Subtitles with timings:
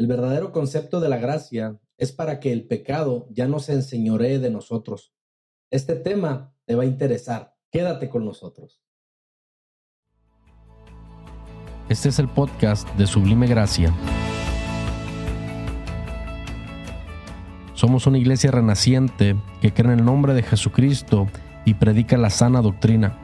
[0.00, 4.38] El verdadero concepto de la gracia es para que el pecado ya no se enseñoree
[4.38, 5.12] de nosotros.
[5.70, 7.54] Este tema te va a interesar.
[7.70, 8.80] Quédate con nosotros.
[11.90, 13.94] Este es el podcast de Sublime Gracia.
[17.74, 21.28] Somos una iglesia renaciente que cree en el nombre de Jesucristo
[21.66, 23.18] y predica la sana doctrina.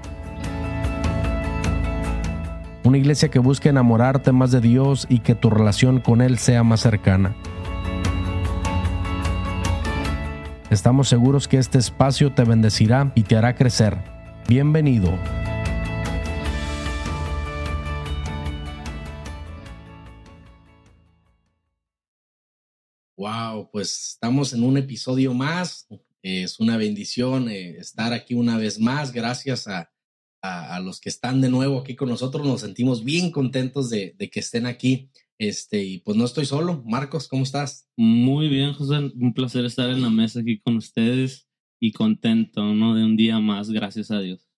[2.86, 6.62] Una iglesia que busca enamorarte más de Dios y que tu relación con Él sea
[6.62, 7.36] más cercana.
[10.70, 13.98] Estamos seguros que este espacio te bendecirá y te hará crecer.
[14.48, 15.18] Bienvenido.
[23.16, 25.88] Wow, pues estamos en un episodio más.
[26.22, 29.10] Es una bendición eh, estar aquí una vez más.
[29.10, 29.90] Gracias a,
[30.46, 32.46] a, los que están de nuevo aquí con nosotros.
[32.46, 35.10] Nos sentimos bien contentos de, de, que estén aquí.
[35.38, 36.82] Este, y pues no estoy solo.
[36.86, 37.88] Marcos, ¿cómo estás?
[37.96, 39.12] Muy bien, José.
[39.14, 41.46] Un placer estar en la mesa aquí con ustedes
[41.80, 42.94] y contento, ¿no?
[42.94, 44.48] De un día más, gracias a Dios.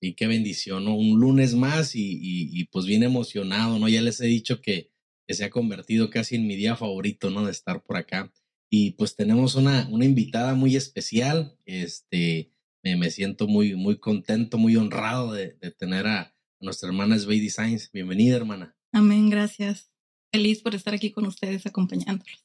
[0.00, 0.96] Y qué bendición, ¿no?
[0.96, 3.88] Un lunes más y, y, y pues bien emocionado, ¿no?
[3.88, 4.90] Ya les he dicho que,
[5.26, 7.44] que se ha convertido casi en mi día favorito, ¿no?
[7.44, 8.32] De estar por acá.
[8.70, 11.56] Y pues tenemos una, una invitada muy especial.
[11.64, 12.52] Este,
[12.88, 17.38] me, me siento muy, muy contento, muy honrado de, de tener a, nuestra hermana Svey
[17.38, 17.90] Designs.
[17.92, 18.76] Bienvenida, hermana.
[18.92, 19.92] Amén, gracias.
[20.32, 22.44] Feliz por estar aquí con ustedes acompañándolos.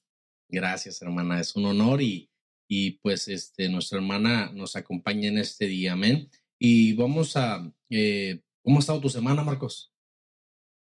[0.49, 1.39] Gracias, hermana.
[1.39, 2.29] Es un honor y,
[2.67, 5.93] y pues este, nuestra hermana nos acompaña en este día.
[5.93, 6.29] Amén.
[6.59, 9.91] Y vamos a, eh, ¿cómo ha estado tu semana, Marcos?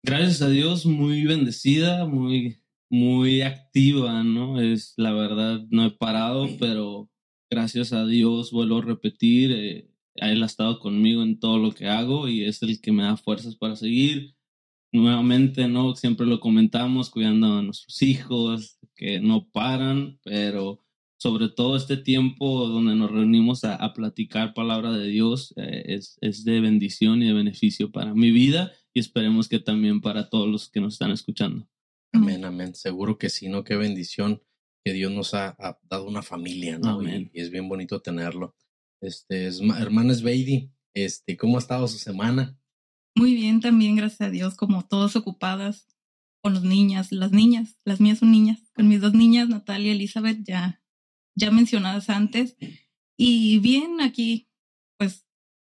[0.04, 4.60] Gracias a Dios, muy bendecida, muy, muy activa, ¿no?
[4.60, 7.10] Es la verdad, no he parado, pero
[7.54, 11.88] gracias a Dios, vuelvo a repetir, eh, Él ha estado conmigo en todo lo que
[11.88, 14.36] hago y es el que me da fuerzas para seguir.
[14.92, 15.95] Nuevamente, ¿no?
[15.95, 20.84] Siempre lo comentamos, cuidando a nuestros hijos, que no paran, pero
[21.18, 26.44] sobre todo este tiempo donde nos reunimos a, platicar palabra de Dios eh, es, es
[26.44, 30.70] de bendición y de beneficio para mi vida y esperemos que también para todos los
[30.70, 31.67] que nos están escuchando.
[32.11, 32.73] Amén, amén.
[32.73, 33.64] Seguro que sí, ¿no?
[33.64, 34.42] Qué bendición
[34.83, 37.02] que Dios nos ha, ha dado una familia, ¿no?
[37.02, 38.55] Y, y, es bien bonito tenerlo.
[39.02, 42.58] Este, es, hermana Sveidi, este, ¿cómo ha estado su semana?
[43.16, 45.88] Muy bien también, gracias a Dios, como todos ocupadas
[46.42, 49.95] con los niñas, las niñas, las mías son niñas, con mis dos niñas, Natalia y
[49.95, 50.82] Elizabeth, ya,
[51.36, 52.58] ya mencionadas antes.
[53.17, 54.50] Y bien, aquí,
[54.98, 55.26] pues,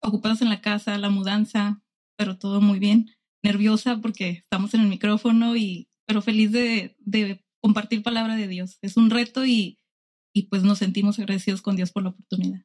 [0.02, 1.82] ocupadas en la casa, la mudanza,
[2.16, 3.10] pero todo muy bien.
[3.44, 8.78] Nerviosa porque estamos en el micrófono y pero feliz de, de compartir palabra de Dios.
[8.80, 9.80] Es un reto y,
[10.32, 12.60] y pues nos sentimos agradecidos con Dios por la oportunidad.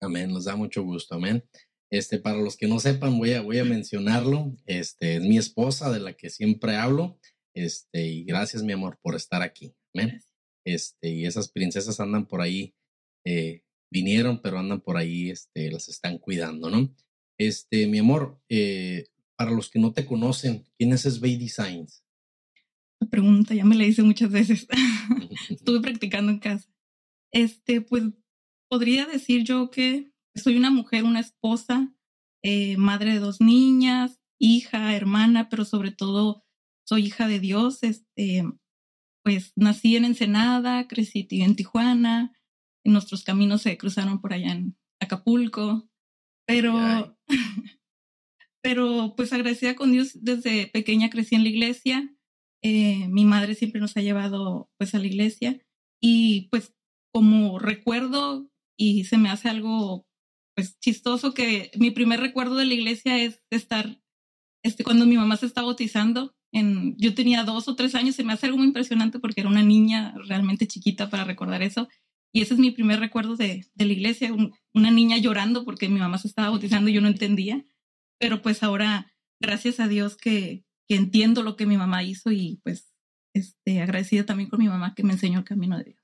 [0.00, 1.42] Amén, nos da mucho gusto, amén.
[1.90, 4.54] Este, para los que no sepan, voy a, voy a mencionarlo.
[4.64, 7.18] Este, es mi esposa de la que siempre hablo.
[7.52, 9.74] Este, y gracias, mi amor, por estar aquí.
[9.92, 10.20] Amén.
[10.64, 12.76] Este, y esas princesas andan por ahí,
[13.26, 16.94] eh, vinieron, pero andan por ahí, este, las están cuidando, ¿no?
[17.40, 22.04] Este, mi amor, eh, para los que no te conocen, ¿quién es Svey Designs?
[23.00, 24.66] La pregunta ya me la hice muchas veces.
[25.50, 26.68] Estuve practicando en casa.
[27.32, 28.04] Este, pues
[28.68, 31.92] podría decir yo que soy una mujer, una esposa,
[32.42, 36.44] eh, madre de dos niñas, hija, hermana, pero sobre todo
[36.86, 37.82] soy hija de Dios.
[37.82, 38.44] Este,
[39.24, 42.32] pues nací en Ensenada, crecí en Tijuana,
[42.84, 45.90] y nuestros caminos se cruzaron por allá en Acapulco,
[46.46, 47.18] pero,
[48.62, 52.14] pero pues agradecida con Dios desde pequeña crecí en la iglesia.
[52.62, 55.60] Eh, mi madre siempre nos ha llevado pues a la iglesia
[56.00, 56.74] y pues
[57.12, 60.06] como recuerdo y se me hace algo
[60.56, 64.00] pues chistoso que mi primer recuerdo de la iglesia es estar
[64.64, 68.24] este cuando mi mamá se está bautizando en yo tenía dos o tres años se
[68.24, 71.88] me hace algo muy impresionante porque era una niña realmente chiquita para recordar eso
[72.32, 75.88] y ese es mi primer recuerdo de, de la iglesia un, una niña llorando porque
[75.88, 77.64] mi mamá se estaba bautizando y yo no entendía
[78.18, 82.60] pero pues ahora gracias a Dios que que entiendo lo que mi mamá hizo y
[82.64, 82.92] pues
[83.34, 86.02] este, agradecida también con mi mamá que me enseñó el camino de Dios.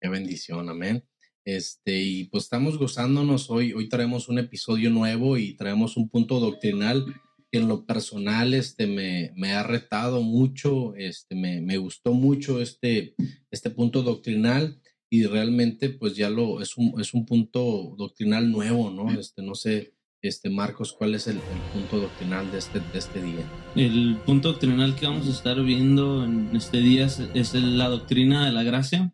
[0.00, 1.04] Qué bendición, amén.
[1.44, 6.40] Este, y pues estamos gozándonos hoy, hoy traemos un episodio nuevo y traemos un punto
[6.40, 7.06] doctrinal
[7.52, 12.60] que en lo personal este, me, me ha retado mucho, este, me, me gustó mucho
[12.60, 13.14] este,
[13.50, 18.90] este punto doctrinal y realmente pues ya lo, es un, es un punto doctrinal nuevo,
[18.90, 19.12] ¿no?
[19.18, 23.22] Este, no sé, este, Marcos, ¿cuál es el, el, punto doctrinal de este, de este
[23.22, 23.44] día?
[23.74, 28.46] El punto doctrinal que vamos a estar viendo en este día es, es la doctrina
[28.46, 29.12] de la gracia.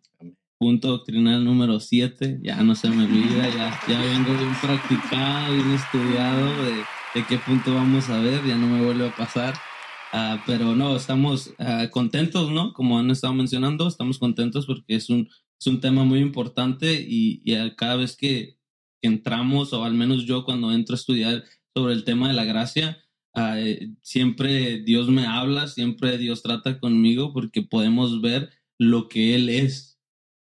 [0.58, 5.72] Punto doctrinal número 7, ya no se me olvida, ya, ya vengo bien practicado, bien
[5.72, 6.74] estudiado de,
[7.14, 9.54] de, qué punto vamos a ver, ya no me vuelve a pasar.
[10.12, 12.72] Ah, pero no, estamos ah, contentos, ¿no?
[12.74, 15.28] Como han estado mencionando, estamos contentos porque es un,
[15.58, 18.56] es un tema muy importante y, y cada vez que,
[19.02, 21.44] entramos, o al menos yo cuando entro a estudiar
[21.74, 22.98] sobre el tema de la gracia,
[23.34, 29.48] eh, siempre Dios me habla, siempre Dios trata conmigo porque podemos ver lo que Él
[29.48, 29.98] es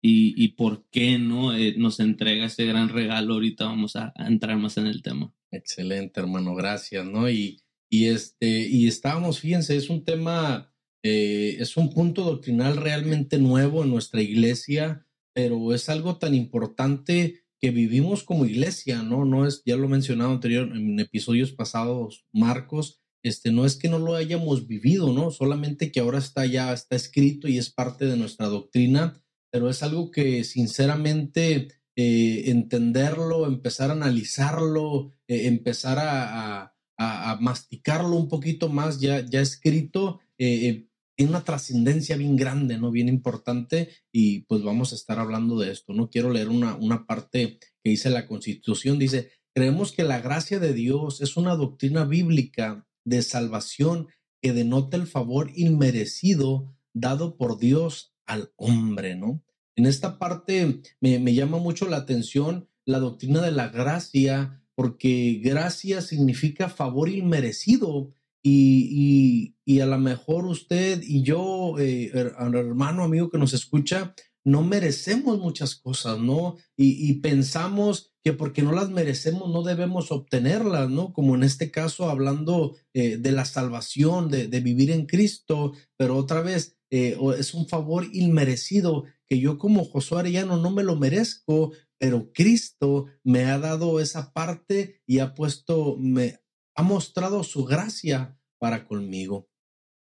[0.02, 3.34] y, y por qué no eh, nos entrega ese gran regalo.
[3.34, 5.32] Ahorita vamos a, a entrar más en el tema.
[5.50, 7.28] Excelente, hermano, gracias, ¿no?
[7.30, 10.72] Y y, este, y estábamos, fíjense, es un tema,
[11.02, 17.44] eh, es un punto doctrinal realmente nuevo en nuestra iglesia, pero es algo tan importante
[17.60, 19.24] que vivimos como iglesia, ¿no?
[19.24, 23.88] No es, ya lo he mencionado anterior en episodios pasados, Marcos, este, no es que
[23.88, 25.30] no lo hayamos vivido, ¿no?
[25.30, 29.20] Solamente que ahora está ya, está escrito y es parte de nuestra doctrina,
[29.50, 38.16] pero es algo que sinceramente eh, entenderlo, empezar a analizarlo, eh, empezar a a, masticarlo
[38.16, 42.90] un poquito más ya, ya escrito, eh, eh, tiene una trascendencia bien grande, ¿no?
[42.90, 46.10] Bien importante y pues vamos a estar hablando de esto, ¿no?
[46.10, 50.74] Quiero leer una, una parte que dice la Constitución, dice, creemos que la gracia de
[50.74, 54.08] Dios es una doctrina bíblica de salvación
[54.42, 59.42] que denota el favor inmerecido dado por Dios al hombre, ¿no?
[59.74, 65.40] En esta parte me, me llama mucho la atención la doctrina de la gracia porque
[65.42, 68.14] gracia significa favor inmerecido
[68.48, 74.14] y, y, a lo mejor usted y yo, eh, hermano, amigo que nos escucha,
[74.44, 76.56] no merecemos muchas cosas, ¿no?
[76.76, 81.12] Y, pensamos que porque no las merecemos no debemos obtenerlas, ¿no?
[81.12, 86.16] Como en este caso hablando eh, de la salvación, de, de, vivir en Cristo, pero
[86.16, 90.94] otra vez eh, es un favor inmerecido que yo como Josué Arellano no me lo
[90.94, 96.38] merezco, pero Cristo me ha dado esa parte y ha puesto, me
[96.76, 99.48] ha mostrado su gracia para conmigo.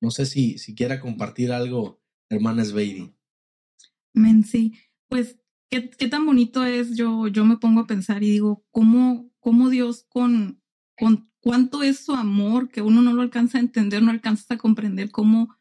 [0.02, 3.16] No sé si, si quiera compartir algo, hermanas Beiri.
[4.14, 4.74] Men, sí,
[5.08, 5.38] pues
[5.70, 9.70] qué, qué, tan bonito es, yo, yo me pongo a pensar y digo, ¿cómo, cómo
[9.70, 10.62] Dios con,
[10.98, 14.58] con cuánto es su amor que uno no lo alcanza a entender, no alcanza a
[14.58, 15.56] comprender cómo,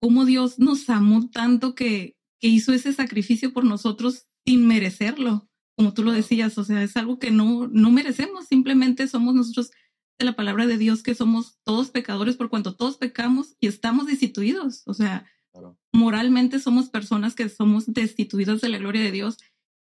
[0.00, 5.48] cómo Dios nos amó tanto que, que hizo ese sacrificio por nosotros sin merecerlo
[5.78, 9.70] como tú lo decías, o sea, es algo que no, no merecemos, simplemente somos nosotros
[10.24, 14.82] la palabra de Dios que somos todos pecadores por cuanto todos pecamos y estamos destituidos,
[14.86, 15.26] o sea,
[15.92, 19.38] moralmente somos personas que somos destituidas de la gloria de Dios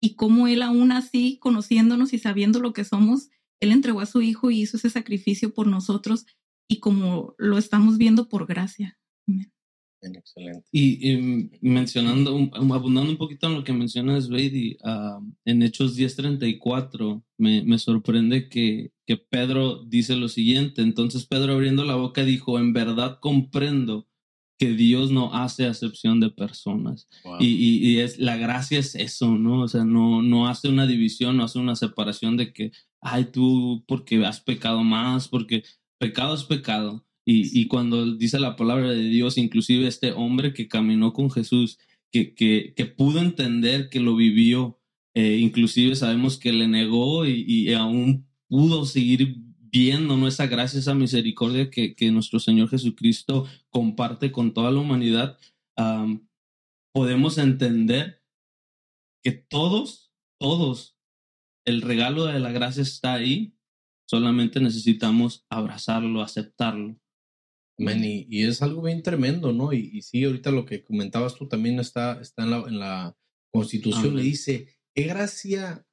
[0.01, 3.29] y como Él aún así, conociéndonos y sabiendo lo que somos,
[3.59, 6.25] Él entregó a su Hijo y hizo ese sacrificio por nosotros
[6.67, 8.97] y como lo estamos viendo por gracia.
[9.27, 9.51] Amén.
[10.01, 10.67] Excelente.
[10.71, 17.63] Y, mencionando, abundando un poquito en lo que mencionas, Brady, uh, en Hechos 10:34, me,
[17.63, 20.81] me sorprende que, que Pedro dice lo siguiente.
[20.81, 24.07] Entonces Pedro abriendo la boca dijo, en verdad comprendo
[24.61, 27.07] que Dios no hace acepción de personas.
[27.39, 29.63] Y, y, es, la gracia es eso, ¿no?
[29.63, 32.71] O sea, no, no hace una división, no hace una separación de que,
[33.01, 35.63] ay, tú porque has pecado más, porque
[35.97, 41.13] pecado es pecado y, cuando dice la palabra de Dios, inclusive este hombre que caminó
[41.13, 41.77] con Jesús,
[42.11, 44.79] que, que, que pudo entender que lo vivió,
[45.13, 50.27] eh, inclusive sabemos que le negó y, aún pudo seguir viendo ¿no?
[50.27, 55.37] esa gracia, esa misericordia que, que nuestro Señor Jesucristo comparte con toda la humanidad,
[56.93, 58.21] podemos entender
[59.23, 60.97] que todos, todos,
[61.65, 63.53] el regalo de la gracia está ahí,
[64.09, 66.97] solamente necesitamos abrazarlo, aceptarlo
[68.29, 69.73] y, es algo bien tremendo, ¿no?
[69.73, 73.17] Y, sí, ahorita lo que comentabas tú también está, está en, la, en la
[73.51, 75.85] Constitución, le dice, qué gracia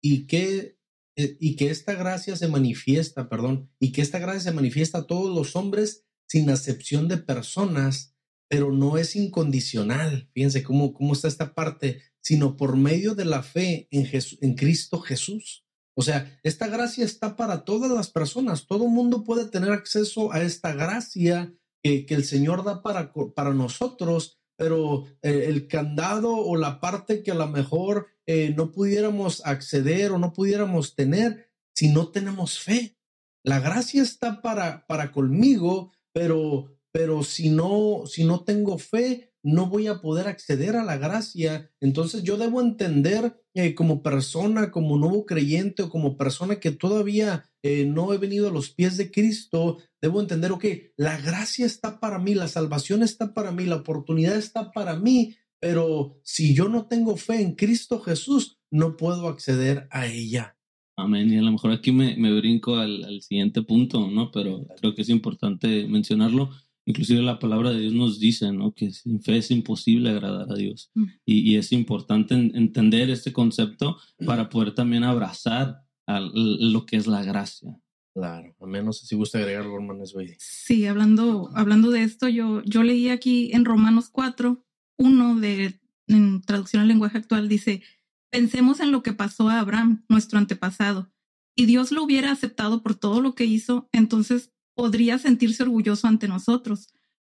[0.00, 0.76] y qué
[1.16, 5.06] eh, y que esta gracia se manifiesta, perdón, y que esta gracia se manifiesta a
[5.06, 8.16] todos los hombres sin acepción de personas,
[8.48, 10.30] pero no es incondicional.
[10.32, 14.08] Fíjense cómo, cómo está esta parte, sino por medio de la fe en,
[14.40, 15.66] en Cristo Jesús.
[15.94, 18.66] O sea, esta gracia está para todas las personas.
[18.66, 24.38] Todo mundo puede tener acceso a esta gracia que, el Señor da para, para nosotros,
[24.56, 30.12] pero eh, el candado o la parte que a lo mejor eh, no pudiéramos acceder
[30.12, 32.96] o no pudiéramos tener si no tenemos fe.
[33.44, 39.66] La gracia está para, para conmigo, pero, pero si no, si no tengo fe, no
[39.66, 41.70] voy a poder acceder a la gracia.
[41.80, 47.44] Entonces yo debo entender eh, como persona, como nuevo creyente o como persona que todavía
[47.62, 50.64] eh, no he venido a los pies de Cristo, debo entender, ok,
[50.96, 55.36] la gracia está para mí, la salvación está para mí, la oportunidad está para mí,
[55.60, 60.56] pero si yo no tengo fe en Cristo Jesús, no puedo acceder a ella.
[60.96, 61.32] Amén.
[61.32, 64.30] Y a lo mejor aquí me, me brinco al, al, siguiente punto, ¿no?
[64.30, 66.50] Pero creo que es importante mencionarlo.
[66.84, 68.74] Inclusive la palabra de Dios nos dice, ¿no?
[68.74, 70.90] Que sin fe es imposible agradar a Dios.
[70.94, 71.04] Mm.
[71.24, 77.06] Y, y, es importante entender este concepto para poder también abrazar a lo que es
[77.06, 77.78] la gracia.
[78.14, 80.14] Claro, a menos si gusta agregar algo, hermanos.
[80.38, 84.62] Sí, hablando, hablando de esto, yo, yo leí aquí en Romanos 4,
[84.98, 87.82] uno de en traducción al lenguaje actual, dice,
[88.30, 91.10] pensemos en lo que pasó a Abraham, nuestro antepasado,
[91.54, 96.28] y Dios lo hubiera aceptado por todo lo que hizo, entonces podría sentirse orgulloso ante
[96.28, 96.88] nosotros,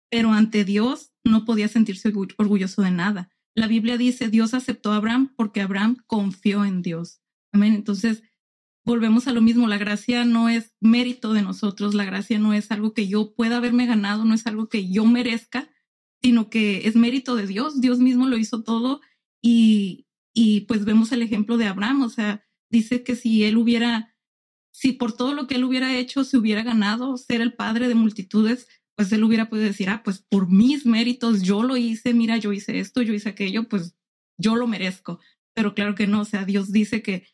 [0.09, 3.29] pero ante Dios no podía sentirse orgulloso de nada.
[3.55, 7.21] La Biblia dice, Dios aceptó a Abraham porque Abraham confió en Dios.
[7.51, 7.73] Amén.
[7.73, 8.23] Entonces,
[8.85, 12.71] volvemos a lo mismo, la gracia no es mérito de nosotros, la gracia no es
[12.71, 15.69] algo que yo pueda haberme ganado, no es algo que yo merezca,
[16.21, 19.01] sino que es mérito de Dios, Dios mismo lo hizo todo
[19.41, 24.15] y, y pues vemos el ejemplo de Abraham, o sea, dice que si él hubiera,
[24.79, 27.95] si por todo lo que él hubiera hecho se hubiera ganado ser el padre de
[27.95, 32.37] multitudes, pues él hubiera podido decir, ah, pues por mis méritos yo lo hice, mira,
[32.37, 33.97] yo hice esto, yo hice aquello, pues
[34.37, 35.19] yo lo merezco.
[35.53, 37.27] Pero claro que no, o sea, Dios dice que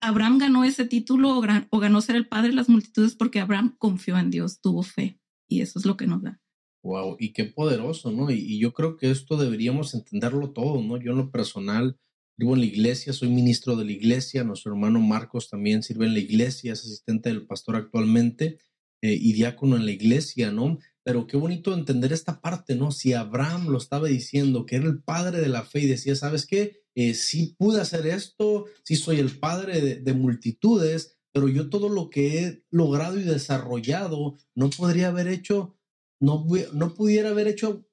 [0.00, 4.18] Abraham ganó ese título o, ganó ser el padre de las multitudes porque Abraham confió
[4.18, 5.20] en Dios, tuvo fe.
[5.48, 6.40] Y eso es lo que nos da.
[6.82, 8.32] Wow, y qué poderoso, ¿no?
[8.32, 10.96] Y, yo creo que esto deberíamos entenderlo todo, ¿no?
[10.96, 12.00] Yo en lo personal
[12.36, 16.14] vivo en la iglesia, soy ministro de la iglesia, nuestro hermano Marcos también sirve en
[16.14, 18.58] la iglesia, es asistente del pastor actualmente
[19.02, 20.78] eh, y diácono en la iglesia, ¿no?
[21.02, 22.90] Pero qué bonito entender esta parte, ¿no?
[22.90, 26.46] Si Abraham lo estaba diciendo, que era el padre de la fe y decía, ¿sabes
[26.46, 26.84] qué?
[26.94, 32.08] eh, sí pude hacer esto, sí soy el padre de, multitudes, pero yo todo lo
[32.08, 35.76] que he logrado y desarrollado no podría haber hecho,
[36.20, 37.86] no, no pudiera haber hecho,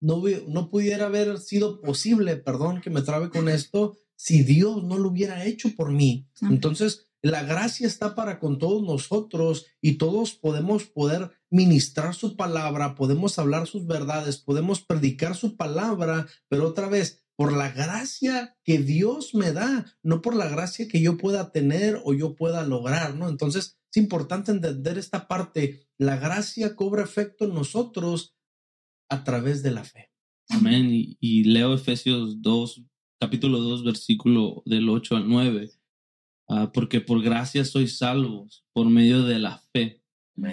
[0.00, 4.98] no, no pudiera haber sido posible, perdón que me trabe con esto, si Dios no
[4.98, 6.28] lo hubiera hecho por mí.
[6.42, 12.94] Entonces, la gracia está para con todos nosotros y todos podemos poder ministrar su palabra,
[12.94, 18.78] podemos hablar sus verdades, podemos predicar su palabra, pero otra vez, por la gracia que
[18.78, 23.14] Dios me da, no por la gracia que yo pueda tener o yo pueda lograr,
[23.14, 23.28] ¿no?
[23.28, 25.88] Entonces, es importante entender esta parte.
[25.98, 28.34] La gracia cobra efecto en nosotros
[29.10, 30.10] a través de la fe.
[30.48, 30.88] Amén.
[31.20, 32.82] Y, leo Efesios 2,
[33.20, 35.70] capítulo 2, versículo del 8 al 9.
[36.48, 40.00] Ah, porque por gracia sois salvos por medio de la fe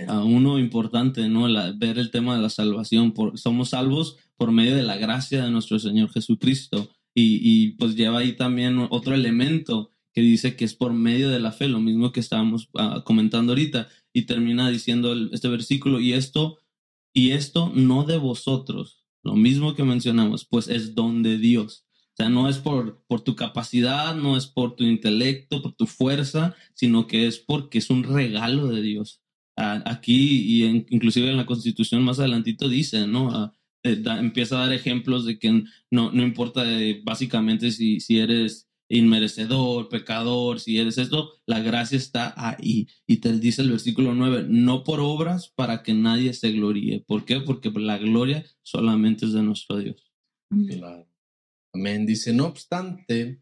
[0.07, 1.47] a uno importante, ¿no?
[1.77, 3.13] ver el tema de la salvación.
[3.13, 6.91] Por, somos salvos por medio de la gracia de nuestro Señor Jesucristo.
[7.15, 11.39] Y, y, pues lleva ahí también otro elemento que dice que es por medio de
[11.39, 13.87] la fe, lo mismo que estábamos ah, comentando ahorita.
[14.13, 16.57] Y termina diciendo este versículo, y esto,
[17.17, 21.87] y esto no de vosotros, lo mismo que mencionamos, pues es don de Dios.
[22.13, 25.87] O sea, no es por, por tu capacidad, no es por tu intelecto, por tu
[25.87, 29.23] fuerza, sino que es porque es un regalo de Dios
[29.57, 33.51] aquí y inclusive en la constitución más adelantito dice, ¿no?
[33.83, 38.66] Eh, empieza a dar ejemplos de que no, no importa eh, básicamente si, si eres
[38.89, 42.87] inmerecedor, pecador, si eres esto, la gracia está ahí.
[43.05, 47.01] Y te dice el versículo 9, no por obras para que nadie se gloríe.
[47.01, 47.41] ¿Por qué?
[47.41, 50.11] Porque la gloria solamente es de nuestro Dios.
[50.67, 51.07] Claro.
[51.73, 52.05] Amén.
[52.05, 53.41] Dice, no obstante,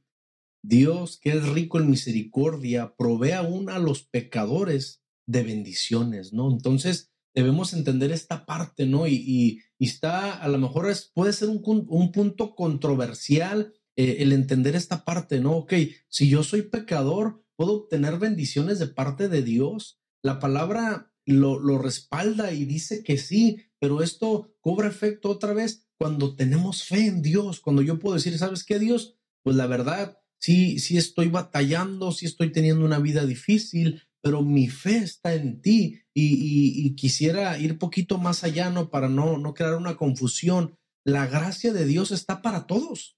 [0.63, 6.51] Dios, que es rico en misericordia, provee aún a los pecadores de bendiciones, ¿no?
[6.51, 9.07] Entonces, debemos entender esta parte, ¿no?
[9.07, 14.75] Y, está, a lo mejor es, puede ser un, un punto controversial eh, el entender
[14.75, 15.53] esta parte, ¿no?
[15.53, 15.73] Ok,
[16.09, 19.99] si yo soy pecador, ¿puedo obtener bendiciones de parte de Dios?
[20.21, 26.35] La palabra lo, respalda y dice que sí, pero esto cobra efecto otra vez cuando
[26.35, 29.15] tenemos fe en Dios, cuando yo puedo decir, ¿sabes qué, Dios?
[29.43, 34.67] Pues la verdad, sí, sí estoy batallando, sí estoy teniendo una vida difícil, pero mi
[34.67, 38.89] fe está en ti y, quisiera ir poquito más allá, ¿no?
[38.89, 40.77] Para no, no crear una confusión.
[41.03, 43.17] La gracia de Dios está para todos.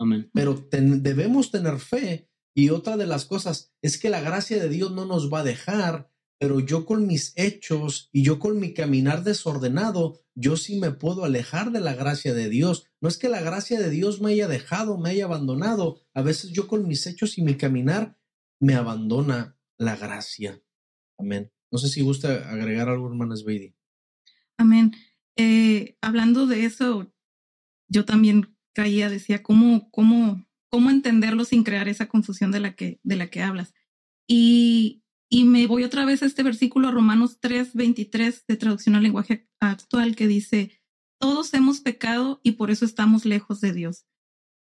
[0.00, 0.30] Amén.
[0.32, 2.26] Pero debemos tener fe.
[2.56, 5.44] Y otra de las cosas es que la gracia de Dios no nos va a
[5.44, 10.90] dejar, pero yo con mis hechos y yo con mi caminar desordenado, yo sí me
[10.90, 12.86] puedo alejar de la gracia de Dios.
[13.00, 16.00] No es que la gracia de Dios me haya dejado, me haya abandonado.
[16.14, 18.18] A veces yo con mis hechos y mi caminar
[18.58, 20.60] me abandona la gracia.
[21.18, 21.52] Amén.
[21.70, 23.74] No sé si gusta agregar algo, hermanas Beidi.
[24.56, 24.92] Amén.
[25.36, 27.12] Eh, hablando de eso,
[27.88, 33.00] yo también caía, decía, ¿cómo, cómo, cómo entenderlo sin crear esa confusión de la que,
[33.02, 33.74] de la que hablas?
[34.26, 39.02] Y, y me voy otra vez a este versículo, Romanos 3, 23, de traducción al
[39.02, 40.80] lenguaje actual, que dice,
[41.18, 44.06] todos hemos pecado y por eso estamos lejos de Dios.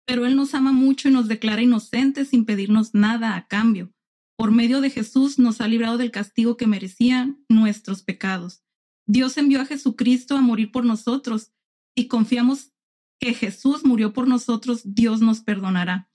[0.05, 3.95] Pero Él nos ama mucho y nos declara inocentes sin pedirnos nada a cambio
[4.37, 8.63] por medio de Jesús nos ha librado del castigo que merecían nuestros pecados.
[9.07, 11.53] Dios envió a Jesucristo a morir por nosotros
[11.95, 12.73] y confiamos
[13.19, 16.09] que Jesús murió por nosotros, Dios nos perdonará.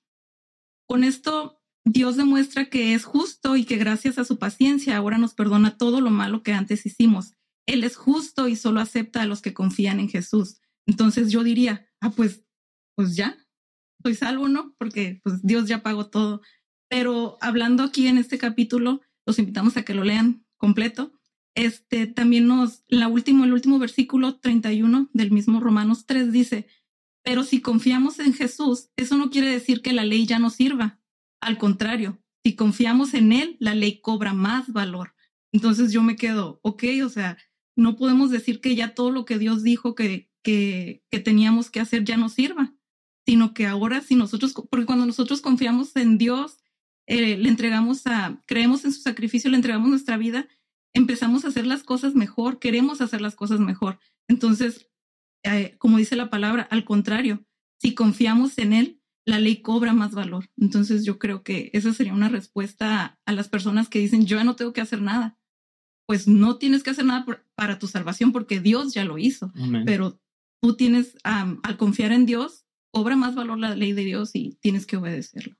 [0.86, 5.34] Con esto, Dios demuestra que es justo y que gracias a su paciencia ahora nos
[5.34, 7.34] perdona todo lo malo que antes hicimos.
[7.66, 10.60] Él es justo y solo acepta a los que confían en Jesús.
[10.86, 12.44] Entonces yo diría, ah, pues,
[12.96, 13.38] pues ya,
[14.02, 14.74] soy salvo, ¿no?
[14.78, 16.42] Porque pues Dios ya pagó todo.
[16.88, 21.12] Pero hablando aquí en este capítulo, los invitamos a que lo lean completo.
[21.54, 26.66] Este también nos, la último, el último versículo 31 del mismo Romanos 3 dice,
[27.22, 31.00] pero si confiamos en Jesús, eso no quiere decir que la ley ya no sirva.
[31.40, 35.14] Al contrario, si confiamos en Él, la ley cobra más valor.
[35.52, 37.36] Entonces yo me quedo, ok, o sea,
[37.76, 41.80] no podemos decir que ya todo lo que Dios dijo que, que, que teníamos que
[41.80, 42.74] hacer ya no sirva,
[43.26, 46.58] sino que ahora si nosotros, porque cuando nosotros confiamos en Dios,
[47.06, 50.48] eh, le entregamos a, creemos en su sacrificio, le entregamos nuestra vida,
[50.94, 53.98] empezamos a hacer las cosas mejor, queremos hacer las cosas mejor.
[54.28, 54.89] Entonces,
[55.44, 57.44] eh, como dice la palabra, al contrario,
[57.80, 60.50] si confiamos en Él, la ley cobra más valor.
[60.56, 64.44] Entonces yo creo que esa sería una respuesta a, las personas que dicen, yo ya
[64.44, 65.38] no tengo que hacer nada.
[66.06, 69.52] Pues no tienes que hacer nada para tu salvación porque Dios ya lo hizo.
[69.86, 70.20] Pero
[70.60, 74.86] tú tienes, al confiar en Dios, cobra más valor la ley de Dios y tienes
[74.86, 75.56] que obedecerlo.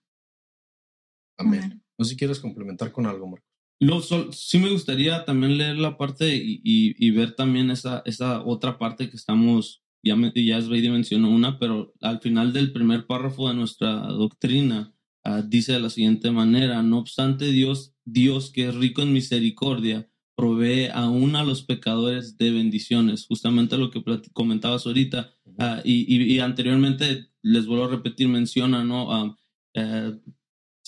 [1.39, 1.83] Amén.
[1.97, 3.47] No sé si quieres complementar con algo, Marco.
[3.81, 8.79] Lo, sí me gustaría también leer la parte y, y, ver también esa, esa otra
[8.79, 13.49] parte que estamos, ya, me, ya Sveidy mencionó una, pero al final del primer párrafo
[13.49, 14.95] de nuestra doctrina
[15.25, 20.11] uh, dice de la siguiente manera, no obstante Dios, Dios que es rico en misericordia,
[20.37, 24.03] provee aún a los pecadores de bendiciones, justamente lo que
[24.35, 29.25] comentabas ahorita, uh, y, y, anteriormente, les vuelvo a repetir, menciona, ¿no?
[29.25, 30.21] Uh,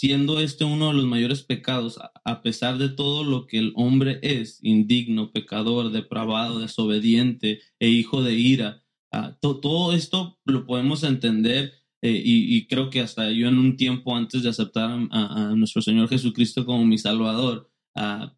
[0.03, 4.19] siendo este uno de los mayores pecados, a pesar de todo lo que el hombre
[4.23, 8.83] es, indigno, pecador, depravado, desobediente e hijo de ira,
[9.13, 14.17] ah, todo esto lo podemos entender eh, y, creo que hasta yo en un tiempo
[14.17, 18.35] antes de aceptar a, nuestro Señor Jesucristo como mi Salvador, ah,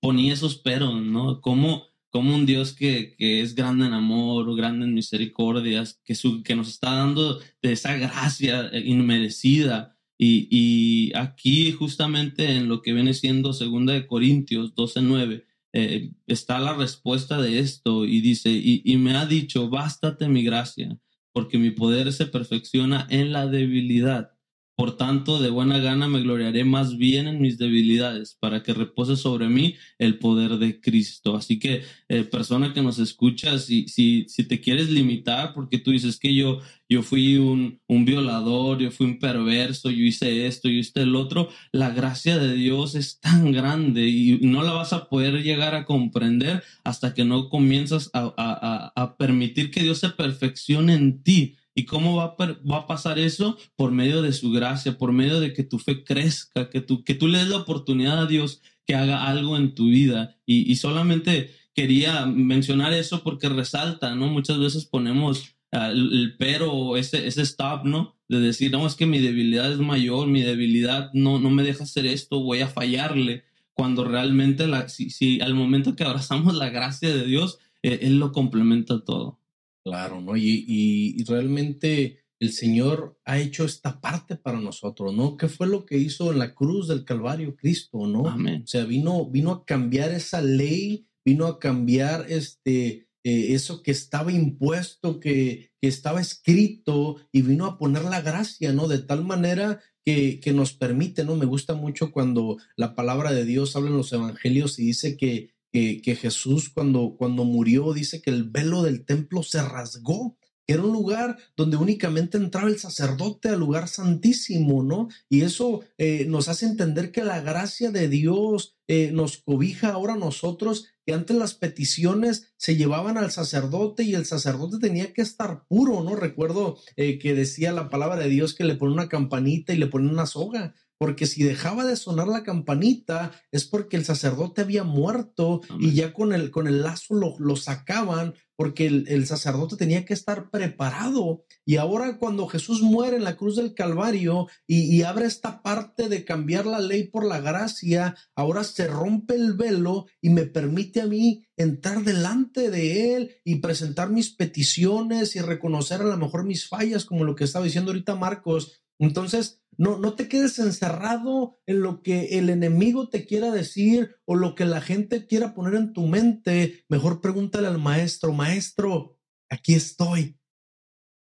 [0.00, 1.40] ponía esos peros, ¿no?
[1.40, 6.42] Como, como un Dios que, que, es grande en amor, grande en misericordias, que, su,
[6.42, 13.14] que nos está dando de esa gracia inmerecida, y, aquí justamente en lo que viene
[13.14, 15.44] siendo segunda de Corintios 12.9
[15.74, 20.44] eh, está la respuesta de esto y dice, y, y me ha dicho, bástate mi
[20.44, 20.98] gracia,
[21.32, 24.32] porque mi poder se perfecciona en la debilidad.
[24.74, 29.16] Por tanto, de buena gana me gloriaré más bien en mis debilidades, para que repose
[29.16, 31.36] sobre mí el poder de Cristo.
[31.36, 35.90] Así que, eh, persona que nos escucha, si, si, si te quieres limitar, porque tú
[35.90, 40.68] dices que yo, yo fui un, un violador, yo fui un perverso, yo hice esto,
[40.68, 44.92] yo hice el otro, la gracia de Dios es tan grande y no la vas
[44.94, 49.98] a poder llegar a comprender hasta que no comienzas a, a, a permitir que Dios
[49.98, 53.56] se perfeccione en ti ¿Y cómo va a, va a, pasar eso?
[53.76, 57.14] Por medio de su gracia, por medio de que tu fe crezca, que tú, que
[57.14, 60.36] tú le des la oportunidad a Dios que haga algo en tu vida.
[60.44, 64.26] Y, solamente quería mencionar eso porque resalta, ¿no?
[64.26, 68.16] Muchas veces ponemos uh, el, pero, ese, ese stop, ¿no?
[68.28, 71.84] De decir, no, es que mi debilidad es mayor, mi debilidad no, no me deja
[71.84, 73.44] hacer esto, voy a fallarle.
[73.72, 78.18] Cuando realmente, la, si, si al momento que abrazamos la gracia de Dios, eh, Él
[78.18, 79.41] lo complementa todo.
[79.84, 80.36] Claro, ¿no?
[80.36, 85.36] Y, y, realmente el Señor ha hecho esta parte para nosotros, ¿no?
[85.36, 88.28] ¿Qué fue lo que hizo en la cruz del Calvario Cristo, ¿no?
[88.28, 88.62] Amén.
[88.64, 93.90] O sea, vino, vino a cambiar esa ley, vino a cambiar este, eh, eso que
[93.90, 98.88] estaba impuesto, que, que, estaba escrito, y vino a poner la gracia, ¿no?
[98.88, 101.36] De tal manera que, que nos permite, ¿no?
[101.36, 105.54] Me gusta mucho cuando la palabra de Dios habla en los evangelios y dice que
[105.72, 110.82] que, Jesús cuando, cuando murió dice que el velo del templo se rasgó que era
[110.82, 115.08] un lugar donde únicamente entraba el sacerdote al lugar santísimo, ¿no?
[115.28, 120.14] Y eso eh, nos hace entender que la gracia de Dios eh, nos cobija ahora
[120.14, 125.64] nosotros, que antes las peticiones se llevaban al sacerdote y el sacerdote tenía que estar
[125.66, 126.14] puro, ¿no?
[126.14, 129.88] Recuerdo eh, que decía la palabra de Dios que le pone una campanita y le
[129.88, 134.84] pone una soga porque si dejaba de sonar la campanita es porque el sacerdote había
[134.84, 140.04] muerto y ya con el, con el lazo lo, lo sacaban porque el, sacerdote tenía
[140.04, 141.42] que estar preparado.
[141.64, 146.08] Y ahora cuando Jesús muere en la cruz del Calvario y, y, abre esta parte
[146.08, 151.00] de cambiar la ley por la gracia, ahora se rompe el velo y me permite
[151.00, 156.44] a mí entrar delante de Él y presentar mis peticiones y reconocer a lo mejor
[156.44, 161.58] mis fallas, como lo que estaba diciendo ahorita Marcos, Entonces, no, no te quedes encerrado
[161.66, 165.74] en lo que el enemigo te quiera decir o lo que la gente quiera poner
[165.74, 166.84] en tu mente.
[166.88, 169.18] Mejor pregúntale al maestro, maestro,
[169.50, 170.38] aquí estoy.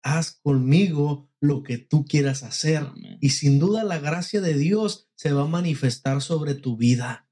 [0.03, 2.87] Haz conmigo lo que tú quieras hacer.
[3.21, 7.29] Y sin duda la gracia de Dios se va a manifestar sobre tu vida.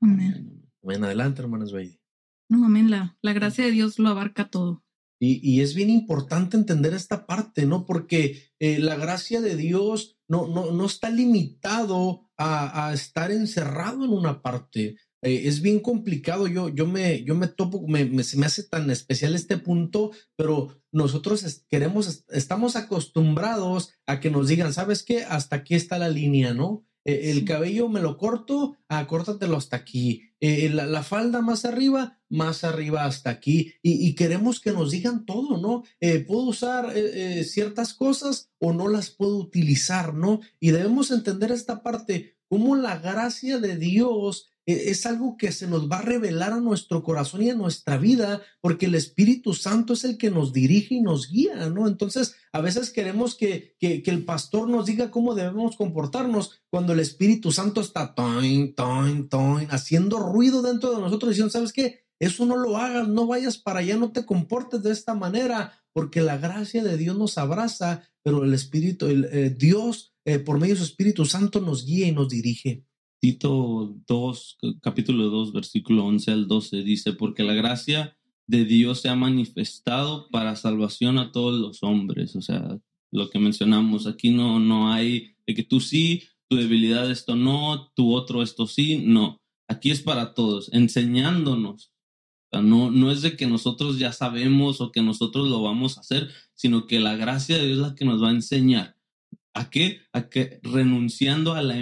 [0.00, 0.68] Amén.
[0.82, 1.04] Amén.
[1.04, 2.00] Adelante, hermanas Baby.
[2.48, 2.90] No, amén.
[2.90, 4.84] La, la gracia de Dios lo abarca todo.
[5.18, 7.86] Y, y, es bien importante entender esta parte, ¿no?
[7.86, 14.12] Porque eh, la gracia de Dios no, no, no está limitado a, estar encerrado en
[14.12, 14.94] una parte.
[15.20, 16.46] Eh, es bien complicado.
[16.46, 20.80] Yo, yo, me, yo me topo, me, se me hace tan especial este punto, pero
[20.92, 25.24] nosotros queremos, estamos acostumbrados a que nos digan, ¿sabes qué?
[25.24, 26.84] Hasta aquí está la línea, ¿no?
[27.04, 30.30] Eh, el cabello me lo corto, ah, córtatelo hasta aquí.
[30.40, 33.74] Eh, la, la, falda más arriba, más arriba hasta aquí.
[33.82, 35.84] Y, y queremos que nos digan todo, ¿no?
[36.00, 36.92] Eh, puedo usar
[37.44, 40.40] ciertas cosas o no las puedo utilizar, ¿no?
[40.60, 45.90] Y debemos entender esta parte, cómo la gracia de Dios es algo que se nos
[45.90, 50.04] va a revelar a nuestro corazón y a nuestra vida, porque el Espíritu Santo es
[50.04, 51.88] el que nos dirige y nos guía, ¿no?
[51.88, 56.92] Entonces, a veces queremos que, que, que el pastor nos diga cómo debemos comportarnos cuando
[56.92, 62.02] el Espíritu Santo está toin, toin, toin, haciendo ruido dentro de nosotros, diciendo, ¿sabes qué?
[62.20, 66.20] Eso no lo hagas, no vayas para allá, no te comportes de esta manera, porque
[66.20, 70.74] la gracia de Dios nos abraza, pero el Espíritu, el, eh, Dios, eh, por medio
[70.74, 72.86] de su Espíritu Santo, nos guía y nos dirige.
[73.22, 78.16] Tito 2, capítulo 2, versículo 11 al 12 dice, porque la gracia
[78.48, 82.34] de Dios se ha manifestado para salvación a todos los hombres.
[82.34, 82.80] O sea,
[83.12, 87.92] lo que mencionamos, aquí no, no hay de que tú sí, tu debilidad esto no,
[87.94, 89.40] tu otro esto sí, no.
[89.68, 91.92] Aquí es para todos, enseñándonos.
[92.50, 95.96] O sea, no, no es de que nosotros ya sabemos o que nosotros lo vamos
[95.96, 98.96] a hacer, sino que la gracia de Dios es la que nos va a enseñar.
[99.54, 100.00] ¿A qué?
[100.12, 101.76] A que renunciando a la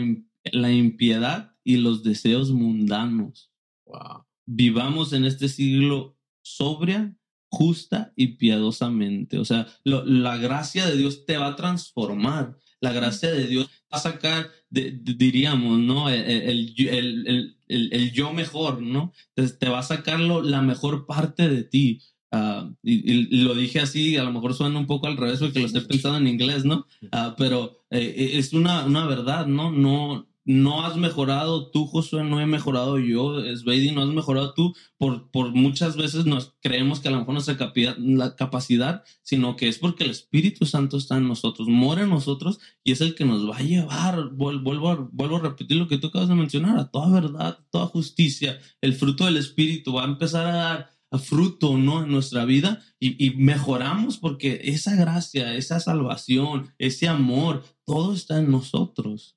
[0.44, 3.50] la impiedad y los deseos mundanos.
[3.87, 4.24] Wow.
[4.46, 7.14] Vivamos en este siglo sobria,
[7.50, 9.38] justa y piadosamente.
[9.38, 12.57] O sea, lo, la gracia de Dios te va a transformar.
[12.81, 16.09] La gracia de Dios va a sacar, de, de, diríamos, ¿no?
[16.09, 19.12] El, el, el, el, yo mejor, ¿no?
[19.35, 22.00] Entonces te va a sacar lo, la mejor parte de ti.
[22.33, 25.59] Uh, y, y, lo dije así, a lo mejor suena un poco al revés porque
[25.59, 26.87] lo estoy pensando en inglés, ¿no?
[27.03, 29.72] Uh, pero eh, es una, una verdad, ¿no?
[29.72, 34.74] No, no has mejorado tú, Josué, no he mejorado yo, Sveidi, no has mejorado tú,
[34.98, 39.54] por, por muchas veces nos creemos que a lo mejor no es la capacidad, sino
[39.54, 43.14] que es porque el Espíritu Santo está en nosotros, mora en nosotros y es el
[43.14, 44.94] que nos va a llevar, vuelvo, a,
[45.36, 49.26] a repetir lo que tú acabas de mencionar, a toda verdad, toda justicia, el fruto
[49.26, 52.02] del Espíritu va a empezar a dar fruto, ¿no?
[52.02, 58.50] En nuestra vida y mejoramos porque esa gracia, esa salvación, ese amor, todo está en
[58.50, 59.36] nosotros.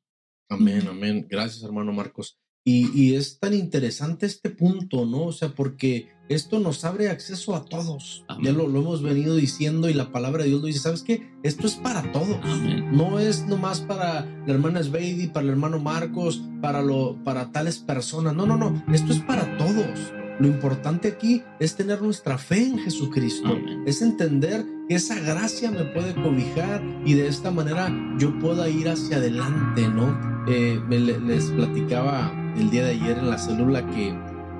[0.54, 1.28] Amén, amén.
[1.30, 2.38] Gracias, hermano Marcos.
[2.66, 5.26] Y, y, es tan interesante este punto, ¿no?
[5.26, 8.24] O sea, porque esto nos abre acceso a todos.
[8.30, 8.46] Amén.
[8.46, 11.30] Ya lo, lo, hemos venido diciendo y la palabra de Dios lo dice, ¿sabes qué?
[11.44, 12.40] Esto es para todos.
[12.42, 12.90] Amén.
[12.96, 17.80] No es nomás para la hermana Sveidi, para el hermano Marcos, para, lo, para tales
[17.80, 18.34] personas.
[18.34, 18.82] No, no, no.
[18.94, 20.14] Esto es para todos.
[20.40, 23.50] Lo importante aquí es tener nuestra fe en Jesucristo.
[23.50, 23.84] Amén.
[23.86, 28.88] Es entender que esa gracia me puede cobijar y de esta manera yo pueda ir
[28.88, 30.33] hacia adelante, ¿no?
[30.48, 34.14] Eh, me, les platicaba el día de ayer en la célula que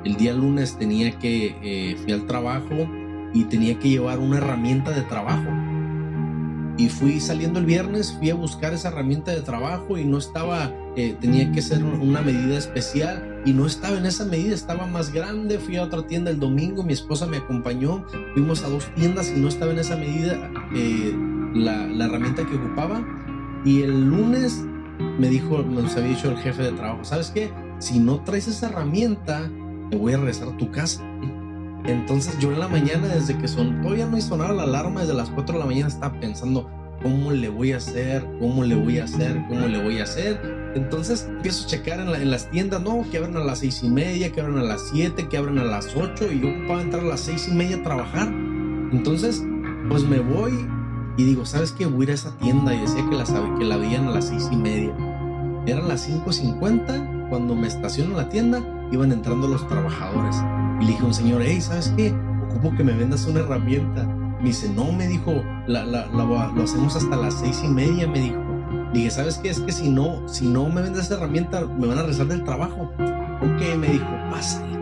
[0.06, 2.88] el día lunes tenía que, eh, fui al trabajo
[3.34, 5.50] y tenía que llevar una herramienta de trabajo.
[6.78, 10.72] Y fui saliendo el viernes, fui a buscar esa herramienta de trabajo y no estaba,
[10.96, 15.14] eh, tenía que ser una medida especial y no estaba en esa medida, estaba más
[15.14, 15.60] grande.
[15.60, 19.40] Fui a otra tienda el domingo, mi esposa me acompañó, fuimos a dos tiendas y
[19.40, 21.16] no estaba en esa medida eh,
[21.54, 23.06] la, la herramienta que ocupaba.
[23.64, 24.66] Y el lunes
[25.00, 27.52] me dijo, nos había dicho el jefe de trabajo, ¿sabes qué?
[27.80, 29.50] Si no traes esa herramienta,
[29.90, 31.04] te voy a regresar a tu casa.
[31.86, 35.30] Entonces yo en la mañana, desde que son, todavía no sonaba la alarma, desde las
[35.30, 36.70] 4 de la mañana estaba pensando,
[37.02, 38.26] ¿cómo le voy a hacer?
[38.40, 39.44] ¿Cómo le voy a hacer?
[39.50, 40.40] ¿Cómo le voy a hacer?
[40.76, 43.84] Entonces empiezo a checar en, la, en las tiendas, no, que abren a las seis
[43.84, 46.82] y media, que abren a las 7, que abren a las 8 y yo ocupaba
[46.82, 48.30] entrar a las seis y media a trabajar.
[48.92, 49.44] Entonces,
[49.90, 50.54] pues me voy
[51.18, 51.86] y digo, ¿sabes qué?
[51.86, 53.26] Voy a ir a esa tienda y decía que la,
[53.58, 54.94] que la veían a las seis y media.
[55.66, 60.36] Eran las 5.50 cuando me estaciono en la tienda, iban entrando los trabajadores.
[60.80, 62.14] Y le dije a un señor, hey, ¿sabes qué?
[62.50, 64.06] Ocupo que me vendas una herramienta.
[64.40, 68.08] Me dice, no, me dijo, la, la, la, lo hacemos hasta las seis y media,
[68.08, 68.44] me dijo.
[68.94, 69.50] Le ¿sabes qué?
[69.50, 72.44] Es que si no, si no me vendes esa herramienta, me van a rezar del
[72.44, 72.92] trabajo.
[73.42, 74.78] Ok, me dijo, pásale.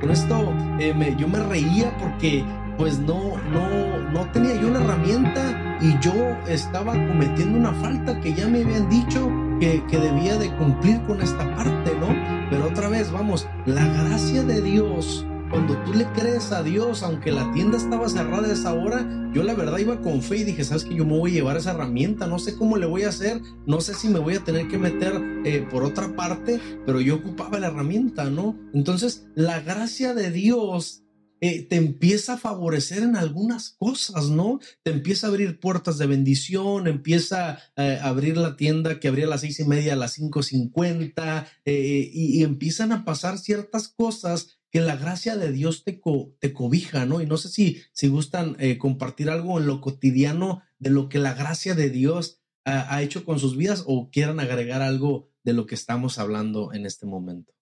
[0.00, 2.44] Con esto eh, yo me reía porque
[2.76, 6.14] pues no, no, no tenía yo una herramienta y yo
[6.48, 11.20] estaba cometiendo una falta que ya me habían dicho que, que debía de cumplir con
[11.20, 12.08] esta parte, ¿no?
[12.50, 17.30] Pero otra vez, vamos, la gracia de Dios cuando tú le crees a Dios, aunque
[17.30, 20.64] la tienda estaba cerrada a esa hora, yo la verdad iba con fe y dije,
[20.64, 23.10] sabes que yo me voy a llevar esa herramienta, no sé cómo le voy a
[23.10, 25.12] hacer, no sé si me voy a tener que meter
[25.44, 28.56] eh, por otra parte, pero yo ocupaba la herramienta, ¿no?
[28.72, 31.03] Entonces, la gracia de Dios
[31.46, 34.60] eh, te empieza a favorecer en algunas cosas, ¿no?
[34.82, 39.26] Te empieza a abrir puertas de bendición, empieza eh, a abrir la tienda que abría
[39.26, 43.88] a las seis y media a las cinco cincuenta y, y empiezan a pasar ciertas
[43.88, 46.00] cosas que la gracia de Dios te,
[46.40, 47.20] te cobija, ¿no?
[47.20, 51.18] Y no sé si, si gustan eh, compartir algo en lo cotidiano de lo que
[51.18, 55.66] la gracia de Dios ha hecho con sus vidas o quieran agregar algo de lo
[55.66, 57.53] que estamos hablando en este momento.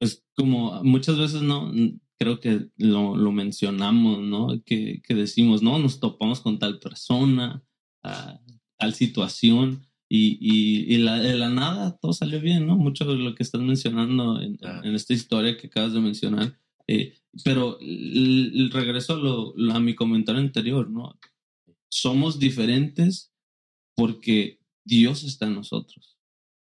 [0.00, 1.72] Pues como muchas veces, ¿no?
[2.18, 4.60] Creo que lo, lo mencionamos, ¿no?
[4.64, 5.78] Que, que, decimos, ¿no?
[5.78, 7.62] Nos topamos con tal persona,
[8.02, 10.38] tal situación, y,
[10.92, 12.76] y, la, de la nada todo salió bien, ¿no?
[12.76, 16.58] Mucho de lo que estás mencionando en, en esta historia que acabas de mencionar.
[16.88, 21.16] Eh, pero el, regreso a, lo, a mi comentario anterior, ¿no?
[21.88, 23.32] Somos diferentes
[23.94, 26.18] porque Dios está en nosotros.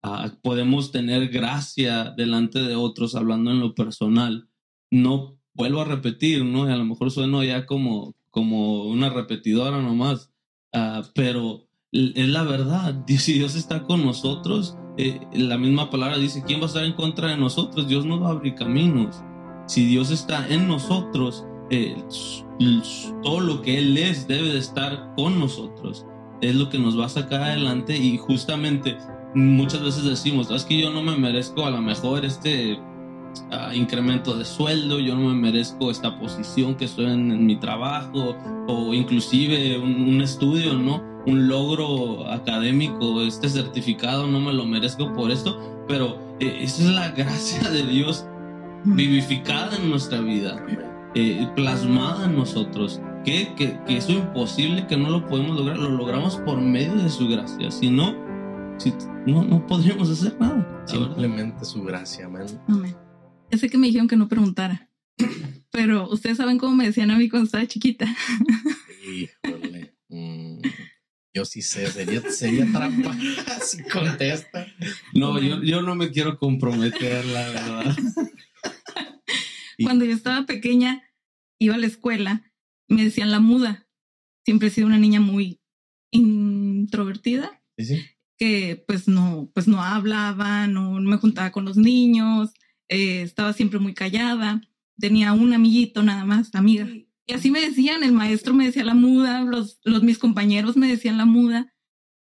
[0.06, 4.50] Ah, podemos tener gracia delante de otros hablando en lo personal.
[4.92, 6.68] No vuelvo a repetir, ¿no?
[6.68, 10.30] Y a lo mejor sueno ya como, como una repetidora nomás,
[10.74, 13.06] uh, pero es la verdad.
[13.08, 16.94] Si Dios está con nosotros, eh, la misma palabra dice, ¿quién va a estar en
[16.94, 17.88] contra de nosotros?
[17.88, 19.24] Dios nos va a abrir caminos.
[19.68, 21.96] Si Dios está en nosotros, eh,
[23.24, 26.06] todo lo que Él es debe de estar con nosotros.
[26.42, 28.98] Es lo que nos va a sacar adelante y justamente
[29.36, 32.80] muchas veces decimos, es que yo no me merezco a lo mejor este
[33.52, 38.36] ah, incremento de sueldo, yo no me merezco esta posición que estoy en, mi trabajo
[38.67, 41.13] o inclusive un estudio, ¿no?
[41.26, 46.89] un logro académico, este certificado, no me lo merezco por esto, pero eh, esa es
[46.89, 48.26] la gracia de Dios
[48.84, 50.63] vivificada en nuestra vida,
[51.15, 53.02] eh, plasmada en nosotros.
[53.24, 57.10] Que, que, que, eso imposible, que no lo podemos lograr, lo logramos por medio de
[57.10, 57.72] su gracia.
[57.72, 58.13] Si no,
[58.78, 58.94] si,
[59.26, 60.84] no, no podríamos hacer nada.
[60.86, 62.48] Simplemente su gracia, amén.
[62.68, 62.96] Amén.
[63.52, 64.90] Ya sé que me dijeron que no preguntara,
[65.72, 68.08] pero ustedes saben cómo me decían a mí cuando estaba chiquita.
[69.06, 69.96] Híjole.
[70.10, 70.60] Mm.
[71.36, 73.16] Yo sí sé, sería, sería trampa
[73.62, 74.68] si contesta.
[75.14, 77.96] No, yo, yo no me quiero comprometer, la verdad.
[79.82, 81.04] Cuando yo estaba pequeña,
[81.60, 82.52] iba a la escuela,
[82.88, 83.88] me decían la muda.
[84.46, 85.60] Siempre he sido una niña muy
[86.12, 87.64] introvertida.
[87.78, 88.06] ¿Sí, sí?
[88.43, 92.51] Que pues no, pues no hablaba, no, me juntaba con los niños,
[92.89, 94.62] eh, estaba siempre muy callada.
[94.99, 96.86] Tenía un amiguito nada más, amiga.
[97.25, 100.89] Y así me decían, el maestro me decía la muda, los, los mis compañeros me
[100.89, 101.73] decían la muda.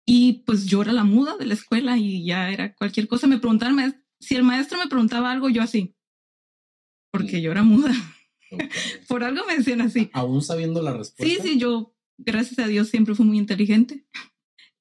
[0.05, 3.27] Y pues yo era la muda de la escuela y ya era cualquier cosa.
[3.27, 5.97] Me preguntaban, si el maestro me preguntaba algo, yo así.
[7.13, 7.95] Porque yo era muda.
[9.09, 10.11] Por algo me decían así.
[10.13, 11.25] Aún sabiendo la respuesta.
[11.25, 14.05] Sí, sí, yo, gracias a Dios, siempre fui muy inteligente.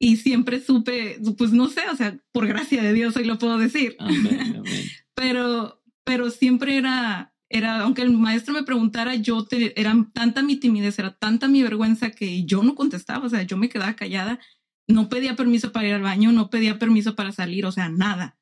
[0.04, 3.58] Y siempre supe, pues no sé, o sea, por gracia de Dios hoy lo puedo
[3.58, 3.96] decir.
[5.16, 10.58] Pero, pero siempre era, era, aunque el maestro me preguntara, yo te, era tanta mi
[10.58, 14.40] timidez, era tanta mi vergüenza que yo no contestaba, o sea, yo me quedaba callada,
[14.88, 18.38] no pedía permiso para ir al baño, no pedía permiso para salir, o sea, nada.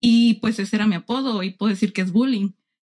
[0.00, 2.50] Y pues ese era mi apodo y puedo decir que es bullying.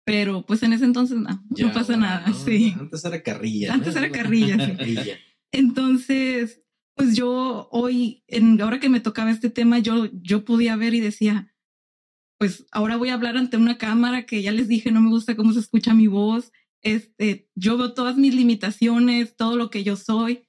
[0.06, 2.32] Pero pues en ese entonces no, no pasa nada.
[2.34, 2.76] sí.
[2.78, 3.74] Antes era carrilla.
[3.74, 5.12] Antes era carrilla, sí.
[5.54, 6.63] Entonces,
[6.96, 11.00] pues yo hoy, en, ahora que me tocaba este tema, yo, yo podía ver y
[11.00, 11.54] decía,
[12.38, 15.36] pues ahora voy a hablar ante una cámara que ya les dije, no me gusta
[15.36, 16.52] cómo se escucha mi voz.
[16.82, 20.48] Este, yo veo todas mis limitaciones, todo lo que yo soy.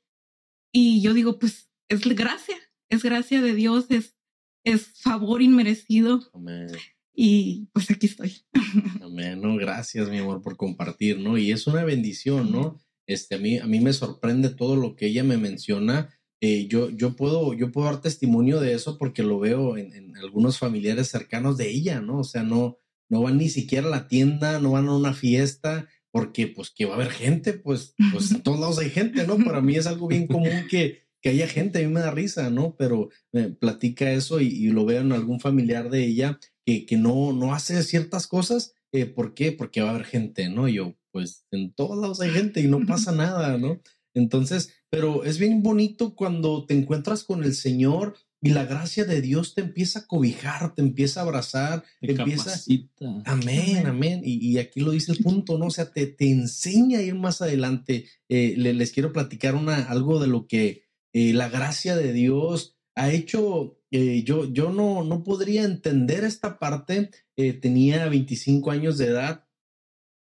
[0.73, 2.57] Y yo digo, pues es gracia,
[2.91, 4.17] es gracia de Dios, es,
[4.65, 6.29] es favor inmerecido.
[6.35, 6.69] Amén.
[7.15, 8.43] Y pues aquí estoy.
[9.01, 9.41] Amén.
[9.41, 11.39] No, gracias, mi amor, por compartir, ¿no?
[11.39, 12.81] Y es una bendición, ¿no?
[13.07, 16.91] Este, a mí, a mí me sorprende todo lo que ella me menciona eh, yo,
[16.91, 21.57] yo, puedo, yo puedo dar testimonio de eso porque lo veo en, algunos familiares cercanos
[21.57, 22.19] de ella, ¿no?
[22.19, 25.89] O sea, no, no van ni siquiera a la tienda, no van a una fiesta,
[26.11, 29.39] porque pues que va a haber gente, pues, pues en todos lados hay gente, ¿no?
[29.39, 32.51] Para mí es algo bien común que, que haya gente, a mí me da risa,
[32.51, 32.77] ¿no?
[32.77, 37.33] Pero me platica eso y, lo veo en algún familiar de ella que, que no,
[37.33, 38.75] no hace ciertas cosas.
[38.93, 39.51] Eh, ¿Por qué?
[39.51, 40.69] Porque va a haber gente, ¿no?
[40.69, 43.81] yo, pues en todos lados hay gente y no pasa nada, ¿no?
[44.15, 49.23] Entonces, pero es bien bonito cuando te encuentras con el Señor y la gracia de
[49.23, 52.45] Dios te empieza a cobijar, te empieza a abrazar, te empieza...
[52.45, 53.23] Capacita.
[53.25, 54.21] Amén, amén.
[54.23, 55.67] Y, y, aquí lo dice el punto, ¿no?
[55.67, 58.05] O sea, te, te enseña a ir más adelante.
[58.29, 63.11] Eh, les quiero platicar una, algo de lo que eh, la gracia de Dios ha
[63.11, 63.81] hecho.
[63.91, 67.11] Eh, yo, yo no, no podría entender esta parte.
[67.35, 69.47] tenía 25 años de edad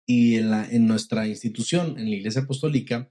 [0.07, 3.11] y en, la, en nuestra institución, en la Iglesia Apostólica,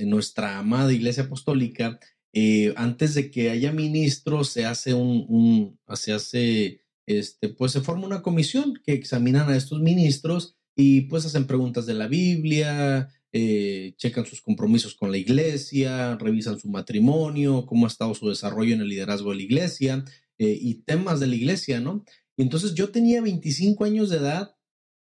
[0.00, 1.98] en nuestra amada Iglesia Apostólica,
[2.36, 8.06] eh, antes de que haya ministros, se hace un, se hace, este, pues se forma
[8.06, 13.94] una comisión que examinan a estos ministros y pues hacen preguntas de la Biblia, eh,
[13.98, 18.80] checan sus compromisos con la iglesia, revisan su matrimonio, cómo ha estado su desarrollo en
[18.80, 20.04] el liderazgo de la iglesia
[20.38, 22.04] eh, y temas de la iglesia, ¿no?
[22.36, 24.53] Y entonces yo tenía 25 años de edad,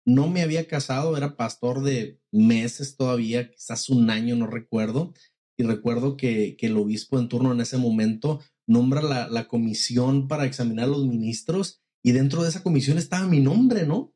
[0.06, 5.12] no me había casado, era pastor de meses todavía, quizás un año, no recuerdo,
[5.58, 10.84] y recuerdo que, el obispo en turno en ese momento nombra la, comisión para examinar
[10.84, 14.14] a los ministros y dentro de esa comisión estaba mi nombre, ¿no?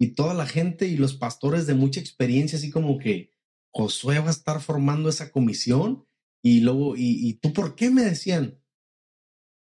[0.00, 3.30] Y toda la gente y los pastores de mucha experiencia, así como que
[3.72, 6.06] Josué va a estar formando esa comisión
[6.42, 8.60] y luego, ¿y, y tú por qué me decían?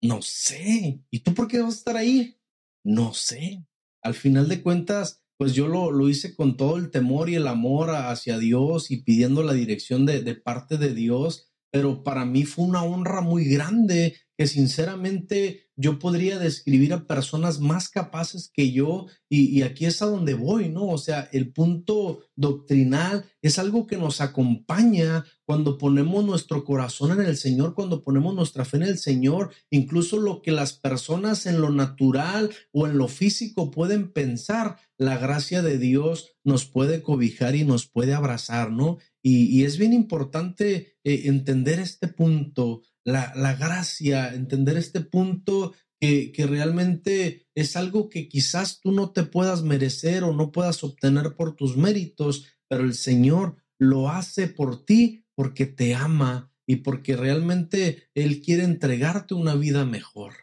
[0.02, 1.04] No sé.
[1.10, 2.36] ¿Y tú por qué vas a estar ahí?
[2.84, 3.64] No sé.
[4.02, 7.46] Al final de cuentas, pues yo lo, lo, hice con todo el temor y el
[7.46, 12.44] amor hacia Dios y pidiendo la dirección de, de parte de Dios, pero para mí
[12.44, 18.72] fue una honra muy grande que sinceramente yo podría describir a personas más capaces que
[18.72, 20.86] yo y, aquí es a donde voy, ¿no?
[20.86, 27.26] O sea, el punto doctrinal es algo que nos acompaña cuando ponemos nuestro corazón en
[27.26, 31.60] el Señor, cuando ponemos nuestra fe en el Señor, incluso lo que las personas en
[31.60, 37.56] lo natural o en lo físico pueden pensar, la gracia de Dios nos puede cobijar
[37.56, 38.98] y nos puede abrazar, ¿no?
[39.22, 46.46] Y, es bien importante eh, entender este punto la, gracia, entender este punto que, que,
[46.46, 51.54] realmente es algo que quizás tú no te puedas merecer o no puedas obtener por
[51.54, 58.08] tus méritos, pero el Señor lo hace por ti porque te ama y porque realmente
[58.14, 60.34] Él quiere entregarte una vida mejor.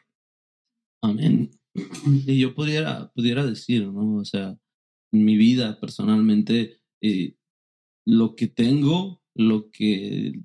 [1.02, 1.52] Amén.
[2.26, 4.18] Y yo pudiera, pudiera decir, ¿no?
[4.18, 4.58] O sea,
[5.12, 7.36] en mi vida personalmente, eh,
[8.06, 10.42] lo que tengo, lo que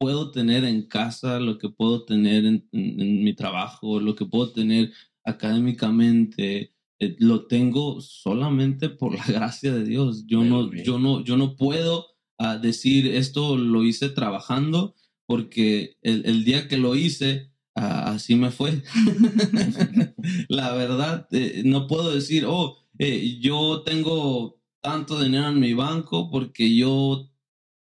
[0.00, 4.92] puedo tener en casa, lo que puedo tener en, mi trabajo, lo que puedo tener
[5.24, 10.24] académicamente, eh, lo tengo solamente por la gracia de Dios.
[10.26, 12.06] Yo no, yo no, yo no puedo
[12.38, 14.94] ah, decir esto lo hice trabajando
[15.26, 18.82] porque el, día que lo hice, ah, así me fue.
[20.48, 26.30] la verdad, eh, no puedo decir, oh, eh, yo tengo tanto dinero en mi banco
[26.30, 27.29] porque yo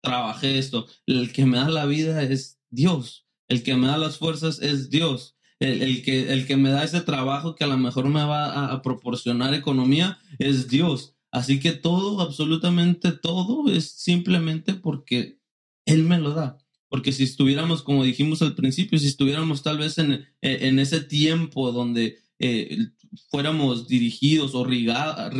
[0.02, 0.86] trabajé esto.
[1.06, 3.26] El que me da la vida es Dios.
[3.48, 5.36] El que me da las fuerzas es Dios.
[5.58, 8.82] El, que, el que me da ese trabajo que a lo mejor me va a,
[8.82, 11.14] proporcionar economía es Dios.
[11.30, 15.38] Así que todo, absolutamente todo, es simplemente porque
[15.86, 16.58] Él me lo da.
[16.88, 21.72] Porque si estuviéramos, como dijimos al principio, si estuviéramos tal vez en, en ese tiempo
[21.72, 22.88] donde eh,
[23.30, 25.30] fuéramos dirigidos o ah,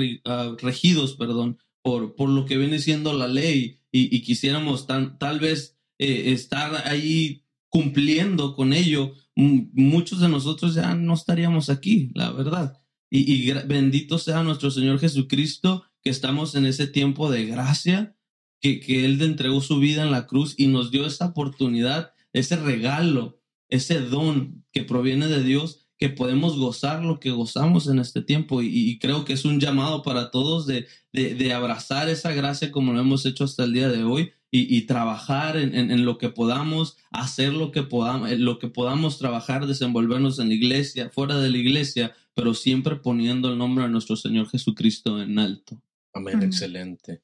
[0.60, 5.78] regidos, perdón, por, por lo que viene siendo la ley y, quisiéramos tan, tal vez
[5.98, 12.80] eh, estar ahí cumpliendo con ello, muchos de nosotros ya no estaríamos aquí, la verdad.
[13.10, 18.16] Y, bendito sea nuestro Señor Jesucristo, que estamos en ese tiempo de gracia,
[18.60, 22.56] que, que Él entregó su vida en la cruz y nos dio esa oportunidad, ese
[22.56, 28.20] regalo, ese don que proviene de Dios que podemos gozar lo que gozamos en este
[28.20, 32.92] tiempo y, creo que es un llamado para todos de, de, abrazar esa gracia como
[32.92, 36.96] lo hemos hecho hasta el día de hoy y, trabajar en, en, lo que podamos,
[37.10, 41.58] hacer lo que podamos, lo que podamos trabajar, desenvolvernos en la iglesia, fuera de la
[41.58, 45.82] iglesia, pero siempre poniendo el nombre de nuestro Señor Jesucristo en alto.
[46.14, 47.20] Amén, excelente.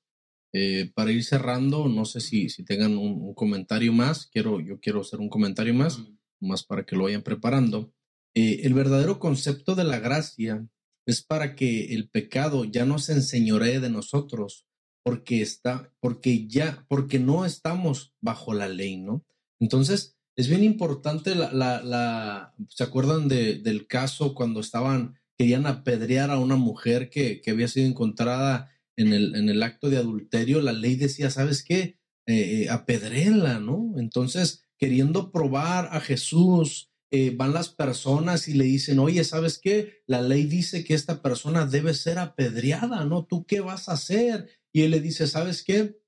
[0.55, 5.01] Eh, para ir cerrando, no sé si, si tengan un, comentario más, quiero, yo quiero
[5.01, 6.03] hacer un comentario más,
[6.41, 7.91] más para que lo vayan preparando.
[8.35, 10.67] Eh, el verdadero concepto de la gracia
[11.07, 14.67] es para que el pecado ya no se enseñoree de nosotros,
[15.05, 19.25] porque está, porque ya, porque no estamos bajo la ley, ¿no?
[19.61, 26.31] Entonces, es bien importante la, la, ¿se acuerdan de, del caso cuando estaban, querían apedrear
[26.31, 30.63] a una mujer que, que había sido encontrada en el, en el acto de adulterio?
[30.63, 31.99] La ley decía, ¿sabes qué?
[32.27, 33.31] Eh, eh
[33.61, 33.95] ¿no?
[33.99, 40.03] Entonces, queriendo probar a Jesús, eh, van las personas y le dicen, oye, ¿sabes qué?
[40.07, 43.25] La ley dice que esta persona debe ser apedreada, ¿no?
[43.27, 44.49] ¿Tú qué vas a hacer?
[44.73, 46.03] Y él le dice, ¿sabes qué?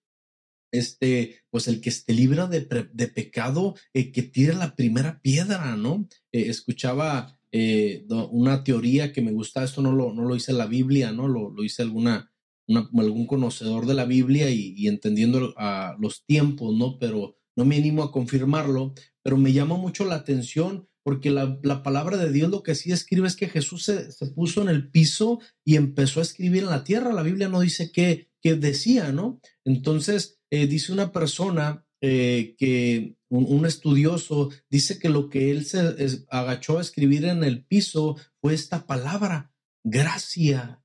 [0.74, 5.76] este, pues el que esté libre de, de pecado, eh, que tire la primera piedra,
[5.76, 6.08] ¿no?
[6.32, 10.66] Eh, escuchaba eh, una teoría que me gusta, esto no lo, no lo hice la
[10.66, 11.28] Biblia, ¿no?
[11.28, 12.32] Lo, lo hice alguna,
[12.68, 16.98] algún conocedor de la Biblia y, entendiendo a los tiempos, ¿no?
[16.98, 22.16] Pero no me animo a confirmarlo, pero me llama mucho la atención porque la, palabra
[22.16, 25.76] de Dios lo que sí escribe es que Jesús se, puso en el piso y
[25.76, 27.12] empezó a escribir en la tierra.
[27.12, 29.40] La Biblia no dice qué, decía, ¿no?
[29.64, 36.24] Entonces, eh, dice una persona eh, que un, estudioso dice que lo que él se
[36.30, 39.52] agachó a escribir en el piso fue esta palabra,
[39.84, 40.82] gracia.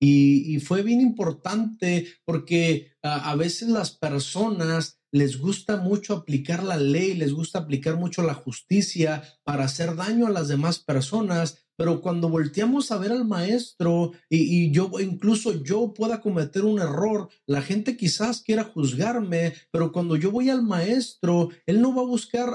[0.00, 7.14] Y, fue bien importante porque a veces las personas les gusta mucho aplicar la ley,
[7.14, 12.28] les gusta aplicar mucho la justicia para hacer daño a las demás personas, pero cuando
[12.28, 17.96] volteamos a ver al maestro y, yo, incluso yo pueda cometer un error, la gente
[17.96, 22.48] quizás quiera juzgarme, pero cuando yo voy al maestro, él no va a buscar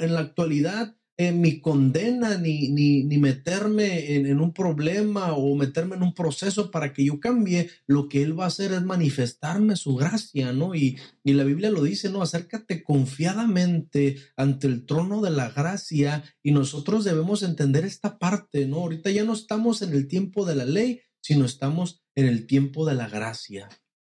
[0.00, 0.94] en la actualidad
[1.30, 6.92] mi condena ni, ni, ni meterme en, un problema o meterme en un proceso para
[6.92, 10.74] que yo cambie, lo que Él va a hacer es manifestarme su gracia, ¿no?
[10.74, 12.22] Y, y la Biblia lo dice, ¿no?
[12.22, 18.78] Acércate confiadamente ante el trono de la gracia y nosotros debemos entender esta parte, ¿no?
[18.78, 22.86] Ahorita ya no estamos en el tiempo de la ley, sino estamos en el tiempo
[22.86, 23.68] de la gracia.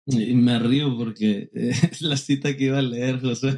[0.07, 3.55] Y me río porque es la cita que iba a leer, José.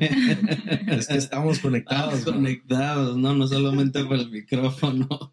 [0.88, 2.20] Es que estamos conectados.
[2.20, 3.36] Estamos conectados, ¿no?
[3.36, 5.08] No solamente por el micrófono.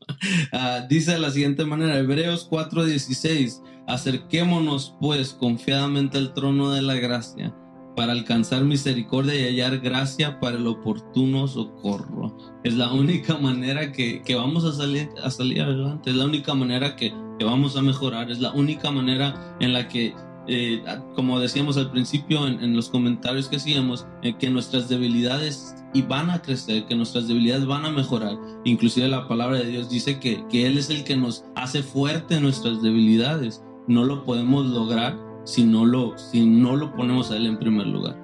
[0.53, 6.95] Ah, dice de la siguiente manera, Hebreos 4:16, acerquémonos pues confiadamente al trono de la
[6.95, 7.55] gracia
[7.97, 12.37] para alcanzar misericordia y hallar gracia para el oportuno socorro.
[12.65, 16.55] Es la única manera que, que vamos a salir, a salir adelante, es la única
[16.55, 20.15] manera que, que vamos a mejorar, es la única manera en la que
[20.49, 20.83] eh,
[21.15, 26.31] como decíamos al principio en, los comentarios que hacíamos, eh, que nuestras debilidades y van
[26.31, 28.37] a crecer, que nuestras debilidades van a mejorar.
[28.65, 32.41] Inclusive la palabra de Dios dice que, que Él es el que nos hace fuerte
[32.41, 33.63] nuestras debilidades.
[33.89, 37.87] No lo podemos lograr si no lo, si no lo ponemos a Él en primer
[37.87, 38.17] lugar.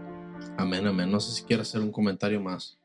[0.59, 1.11] Amén, amén.
[1.11, 2.79] No sé si quiere hacer un comentario más.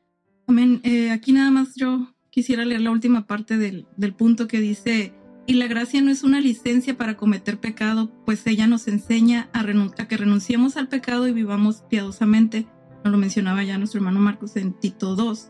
[0.46, 0.80] Amén.
[0.84, 5.12] Eh, aquí nada más yo quisiera leer la última parte del, del punto que dice
[5.48, 9.64] y la gracia no es una licencia para cometer pecado, pues ella nos enseña a,
[10.06, 12.66] que renunciemos al pecado y vivamos piadosamente.
[13.02, 15.48] Nos lo mencionaba ya nuestro hermano Marcos en Tito 2.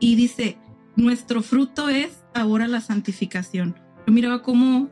[0.00, 0.58] Y dice,
[0.96, 3.76] nuestro fruto es ahora la santificación.
[4.08, 4.90] Yo miraba cómo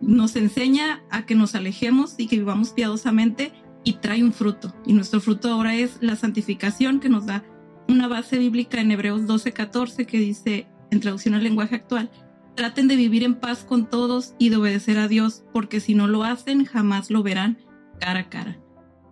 [0.00, 3.52] nos enseña a que nos alejemos y que vivamos piadosamente
[3.84, 4.74] y trae un fruto.
[4.84, 7.44] Y nuestro fruto ahora es la santificación que nos da
[7.86, 12.10] una base bíblica en Hebreos 12:14 que dice, en traducción al lenguaje actual,
[12.54, 16.06] Traten de vivir en paz con todos y de obedecer a Dios, porque si no
[16.06, 17.58] lo hacen, jamás lo verán
[17.98, 18.60] cara a cara.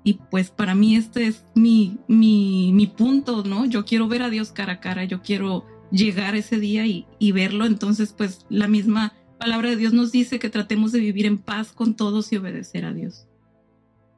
[0.04, 3.66] Y pues para mí este es mi, mi, mi punto, ¿no?
[3.66, 7.32] Yo quiero ver a Dios cara a cara, yo quiero llegar ese día y, y
[7.32, 7.66] verlo.
[7.66, 11.72] Entonces, pues la misma palabra de Dios nos dice que tratemos de vivir en paz
[11.72, 13.26] con todos y obedecer a Dios.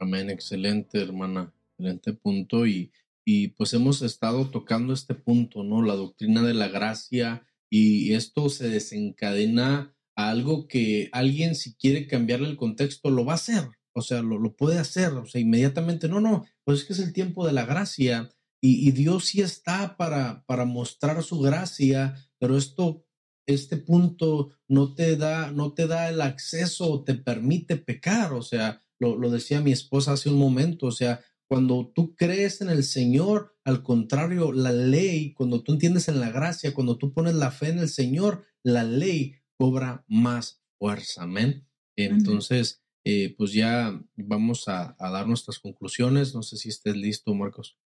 [0.01, 2.67] Amén, excelente hermana, excelente punto.
[2.67, 2.93] Y,
[3.25, 5.83] y pues hemos estado tocando este punto, ¿no?
[5.83, 7.47] La doctrina de la gracia,
[7.77, 13.33] y esto se desencadena a algo que alguien si quiere cambiarle el contexto lo va
[13.33, 16.85] a hacer, o sea, lo, lo puede hacer, o sea, inmediatamente, no, no, pues es
[16.85, 18.31] que es el tiempo de la gracia
[18.63, 23.05] y, Dios sí está para, para mostrar su gracia, pero esto,
[23.45, 28.43] este punto no te da, no te da el acceso o te permite pecar, o
[28.43, 32.71] sea, lo, lo decía mi esposa hace un momento, o sea, cuando tú crees en
[32.71, 37.35] el Señor, al contrario, la ley, cuando tú entiendes en la gracia, cuando tú pones
[37.35, 41.23] la fe en el Señor, la ley cobra más fuerza.
[41.23, 41.67] Amén.
[41.97, 46.35] Entonces, eh, pues ya vamos a, dar nuestras conclusiones.
[46.35, 47.79] No sé si estés listo, Marcos.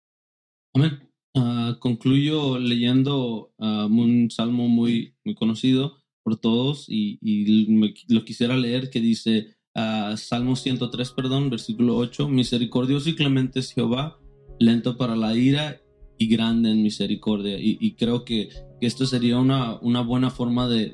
[0.74, 1.10] Amén.
[1.34, 7.18] Ah, concluyo leyendo ah, un salmo muy, muy conocido por todos y,
[8.08, 9.56] lo quisiera leer que dice,
[10.16, 14.18] Salmo 103, perdón, versículo 8, misericordioso y clemente es Jehová,
[14.58, 15.80] lento para la ira
[16.18, 17.56] y grande en misericordia.
[17.58, 18.48] Y, creo que,
[18.80, 20.90] esto sería una, una buena forma de,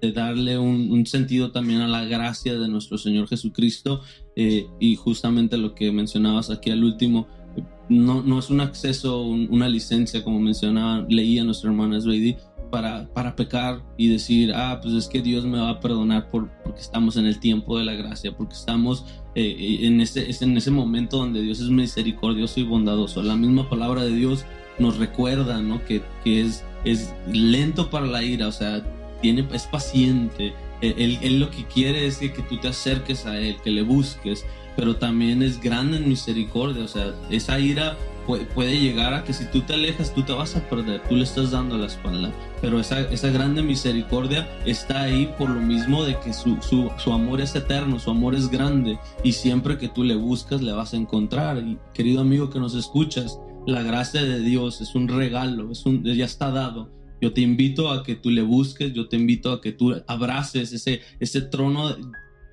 [0.00, 4.02] de, darle un, sentido también a la gracia de nuestro Señor Jesucristo.
[4.36, 7.28] Eh, y justamente lo que mencionabas aquí al último,
[7.88, 12.36] no, no es un acceso, una licencia, como mencionaba, leía nuestra hermana Sveidi,
[12.70, 16.50] para, para pecar y decir, ah, pues es que Dios me va a perdonar por,
[16.62, 19.04] porque estamos en el tiempo de la gracia, porque estamos
[19.34, 23.22] eh, eh, en, ese, en ese momento donde Dios es misericordioso y bondadoso.
[23.22, 24.44] La misma palabra de Dios
[24.78, 25.84] nos recuerda, ¿no?
[25.84, 28.82] Que, que es, es lento para la ira, o sea,
[29.20, 30.52] tiene, es paciente.
[30.80, 33.82] Él, él, lo que quiere es que, que, tú te acerques a Él, que le
[33.82, 34.44] busques.
[34.76, 36.84] pero también es grande en misericordia.
[36.84, 37.96] O sea, esa ira
[38.26, 41.24] puede, llegar a que si tú te alejas, tú te vas a perder, tú le
[41.24, 42.32] estás dando la espalda.
[42.60, 47.12] Pero esa, esa grande misericordia está ahí por lo mismo de que su, su, su,
[47.12, 50.94] amor es eterno, su amor es grande y siempre que tú le buscas le vas
[50.94, 51.58] a encontrar.
[51.58, 56.04] Y querido amigo que nos escuchas, la gracia de Dios es un regalo, es un,
[56.04, 56.90] ya está dado.
[57.20, 60.72] Yo te invito a que tú le busques, yo te invito a que tú abraces
[60.72, 61.96] ese, ese trono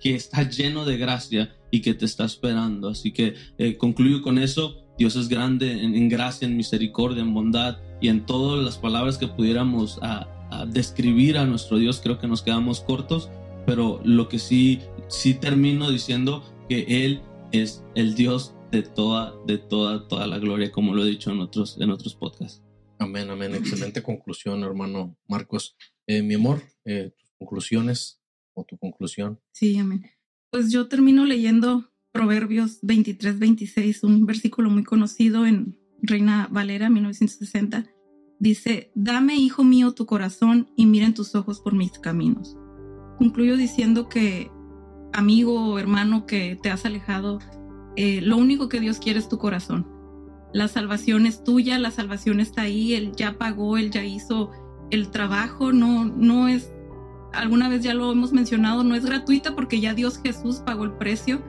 [0.01, 2.89] que está lleno de gracia y que te está esperando.
[2.89, 4.78] Así que eh, concluyo con eso.
[5.02, 9.28] Dios es grande en, gracia, en misericordia, en bondad y en todas las palabras que
[9.28, 10.28] pudiéramos a,
[10.68, 12.02] describir a nuestro Dios.
[12.04, 13.28] Creo que nos quedamos cortos,
[13.66, 17.20] pero lo que sí, sí termino diciendo que Él
[17.52, 21.39] es el Dios de toda, de toda, toda la gloria, como lo he dicho en
[21.39, 22.62] otros, en otros podcasts.
[22.99, 23.56] Amén, amén.
[23.56, 25.76] Excelente conclusión, hermano Marcos.
[26.06, 28.22] Eh, mi amor, eh, tus conclusiones
[28.54, 29.39] o tu conclusión.
[29.52, 30.06] Sí, amén.
[30.52, 37.86] Pues yo termino leyendo Proverbios 23, 26, un versículo muy conocido en Reina Valera 1960.
[38.39, 42.57] Dice, dame, hijo mío, tu corazón y miren tus ojos por mis caminos.
[43.18, 44.51] Concluyo diciendo que,
[45.14, 47.39] amigo o hermano que te has alejado,
[47.95, 49.88] eh, lo único que Dios quiere es tu corazón.
[50.53, 54.51] La salvación es tuya, la salvación está ahí, Él ya pagó, Él ya hizo
[54.89, 56.74] el trabajo, no, no es
[57.34, 60.93] alguna vez ya lo hemos mencionado, no es gratuita porque ya Dios Jesús pagó el
[60.93, 61.41] precio,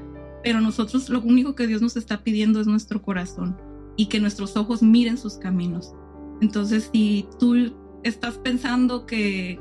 [0.43, 3.57] pero nosotros lo único que Dios nos está pidiendo es nuestro corazón
[3.97, 5.93] y que nuestros ojos miren sus caminos.
[6.41, 7.73] Entonces, si tú
[8.03, 9.59] estás pensando que,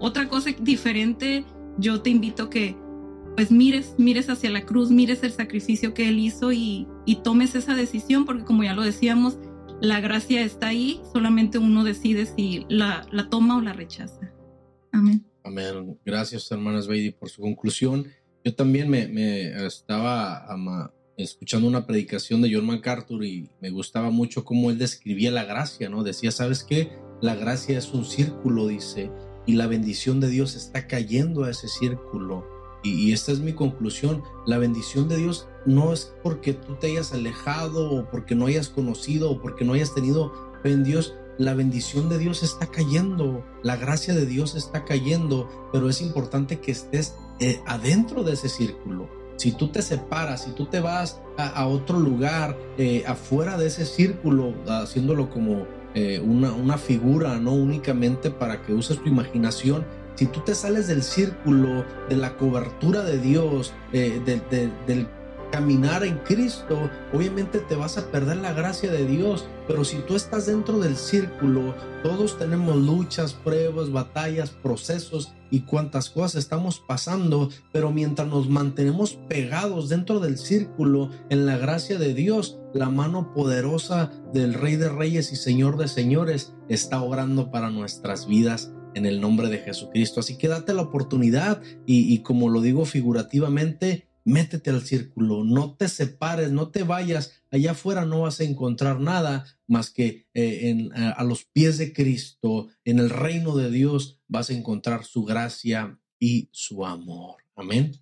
[0.00, 1.44] otra cosa diferente,
[1.78, 2.76] yo te invito que
[3.36, 6.86] pues mires, mires hacia la cruz, mires el sacrificio que Él hizo y,
[7.24, 9.38] tomes esa decisión, porque como ya lo decíamos,
[9.80, 14.32] la gracia está ahí, solamente uno decide si la, la toma o la rechaza.
[14.92, 15.24] Amén.
[15.42, 15.98] Amén.
[16.06, 18.06] Gracias, hermanas Beidi, por su conclusión.
[18.44, 24.70] Yo también me, estaba escuchando una predicación de John MacArthur y me gustaba mucho cómo
[24.70, 26.02] él describía la gracia, ¿no?
[26.02, 26.92] Decía, ¿sabes qué?
[27.22, 29.10] La gracia es un círculo, dice,
[29.46, 32.46] y la bendición de Dios está cayendo a ese círculo.
[32.82, 34.22] Y, esta es mi conclusión.
[34.44, 38.68] La bendición de Dios no es porque tú te hayas alejado o porque no hayas
[38.68, 43.44] conocido o porque no hayas tenido fe en Dios, la bendición de Dios está cayendo,
[43.62, 48.48] la gracia de Dios está cayendo, pero es importante que estés eh, adentro de ese
[48.48, 49.08] círculo.
[49.36, 53.84] Si tú te separas, si tú te vas a, otro lugar, eh, afuera de ese
[53.84, 60.40] círculo, haciéndolo como eh, una, figura, no únicamente para que uses tu imaginación, si tú
[60.40, 65.08] te sales del círculo, de la cobertura de Dios, del
[65.54, 70.16] caminar en Cristo, obviamente te vas a perder la gracia de Dios, pero si tú
[70.16, 77.50] estás dentro del círculo, todos tenemos luchas, pruebas, batallas, procesos y cuantas cosas estamos pasando,
[77.70, 83.32] pero mientras nos mantenemos pegados dentro del círculo en la gracia de Dios, la mano
[83.32, 89.06] poderosa del Rey de Reyes y Señor de Señores está obrando para nuestras vidas en
[89.06, 90.18] el nombre de Jesucristo.
[90.18, 95.76] Así que date la oportunidad y, y como lo digo figurativamente, métete al círculo, no
[95.76, 100.70] te separes, no te vayas, allá afuera no vas a encontrar nada más que eh,
[100.70, 105.24] en, a, los pies de Cristo, en el reino de Dios, vas a encontrar su
[105.24, 107.36] gracia y su amor.
[107.54, 107.92] Amén.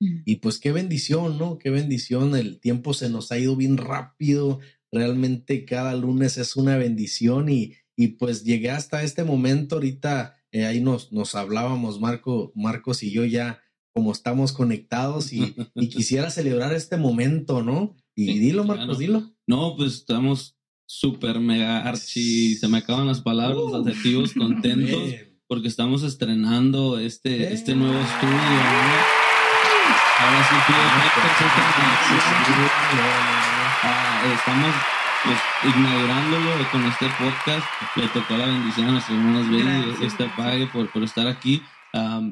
[0.00, 0.22] Mm.
[0.24, 1.58] Y pues qué bendición, ¿no?
[1.58, 2.36] Qué bendición.
[2.36, 4.60] El tiempo se nos ha ido bien rápido.
[4.92, 9.76] Realmente cada lunes es una bendición y, y pues llegué hasta este momento.
[9.76, 13.61] Ahorita eh, ahí nos, nos hablábamos, Marco, Marcos y yo ya
[13.94, 15.54] como estamos conectados y,
[15.90, 17.96] quisiera celebrar este momento, ¿no?
[18.14, 19.30] Y dilo, Marcos, dilo.
[19.46, 23.88] No, pues estamos súper mega archi, se me acaban las palabras, los uh.
[23.88, 25.14] adjetivos, contentos,
[25.46, 29.22] porque estamos estrenando este, este nuevo estudio, ¿no?
[30.20, 30.56] Ahora sí,
[33.82, 34.74] ah, estamos
[35.24, 37.66] pues, inaugurándolo con este podcast.
[37.96, 41.60] Le tocó la bendición a nuestros hermanos este pague por, por estar aquí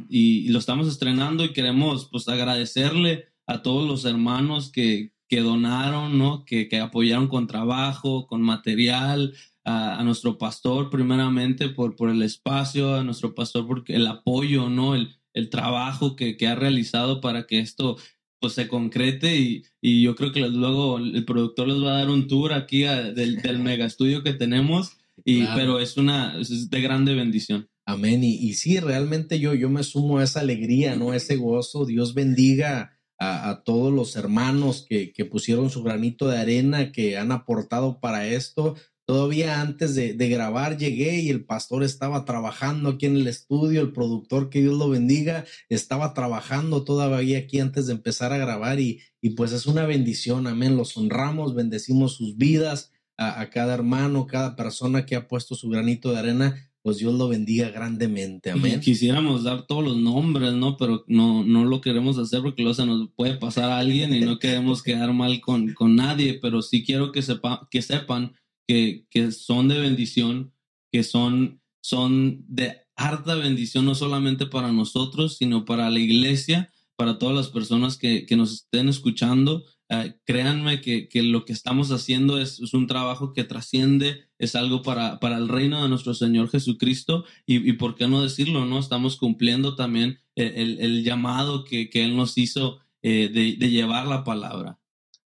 [0.09, 6.19] y, lo estamos estrenando y queremos pues agradecerle a todos los hermanos que, que donaron,
[6.19, 6.45] ¿no?
[6.45, 9.35] Que, que, apoyaron con trabajo, con material,
[9.65, 14.95] a, nuestro pastor primeramente por, por el espacio, a nuestro pastor por el apoyo, ¿no?
[14.95, 17.97] El, el trabajo que, que, ha realizado para que esto
[18.41, 22.11] pues se concrete y, y, yo creo que luego el productor les va a dar
[22.11, 26.81] un tour aquí del, del mega estudio que tenemos, y, pero es una es de
[26.81, 27.69] grande bendición.
[27.91, 28.23] Amén.
[28.23, 31.13] Y, y, sí, realmente yo, yo me sumo a esa alegría, ¿no?
[31.13, 31.85] ese gozo.
[31.85, 37.33] Dios bendiga a, todos los hermanos que, que, pusieron su granito de arena, que han
[37.33, 38.77] aportado para esto.
[39.05, 43.81] Todavía antes de, de, grabar llegué y el pastor estaba trabajando aquí en el estudio,
[43.81, 48.79] el productor, que Dios lo bendiga, estaba trabajando todavía aquí antes de empezar a grabar
[48.79, 50.77] y, y pues es una bendición, amén.
[50.77, 55.69] Los honramos, bendecimos sus vidas a, a cada hermano, cada persona que ha puesto su
[55.69, 58.51] granito de arena pues Dios lo bendiga grandemente.
[58.51, 58.81] Amén.
[58.81, 60.77] Quisiéramos dar todos los nombres, ¿no?
[60.77, 64.21] Pero no, no lo queremos hacer porque luego se nos puede pasar a alguien y
[64.21, 68.33] no queremos quedar mal con, con nadie, pero sí quiero que, sepa, que sepan
[68.67, 70.53] que, que son de bendición,
[70.91, 77.19] que son, son de harta bendición, no solamente para nosotros, sino para la iglesia, para
[77.19, 81.91] todas las personas que, que nos estén escuchando eh, créanme que, que, lo que estamos
[81.91, 86.15] haciendo es, es, un trabajo que trasciende, es algo para, para el reino de nuestro
[86.15, 88.81] Señor Jesucristo y, y por qué no decirlo, ¿no?
[88.81, 94.07] Estamos cumpliendo también el, el llamado que, que, Él nos hizo eh, de, de, llevar
[94.09, 94.81] la palabra.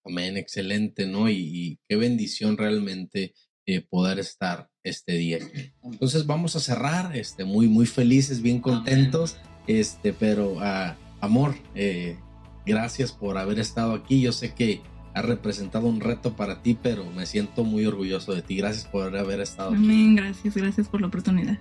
[0.05, 1.29] Amén, excelente, ¿no?
[1.29, 3.35] Y, y qué bendición realmente
[3.67, 5.39] eh, poder estar este día.
[5.83, 9.63] Entonces vamos a cerrar, este, muy, muy felices, bien contentos, Amén.
[9.67, 12.17] este, pero uh, amor, eh,
[12.69, 14.21] Gracias por haber estado aquí.
[14.21, 14.83] Yo sé que
[15.15, 18.57] ha representado un reto para ti, pero me siento muy orgulloso de ti.
[18.57, 19.91] Gracias por haber estado Amén, aquí.
[19.91, 21.59] Amén, gracias, gracias por la oportunidad.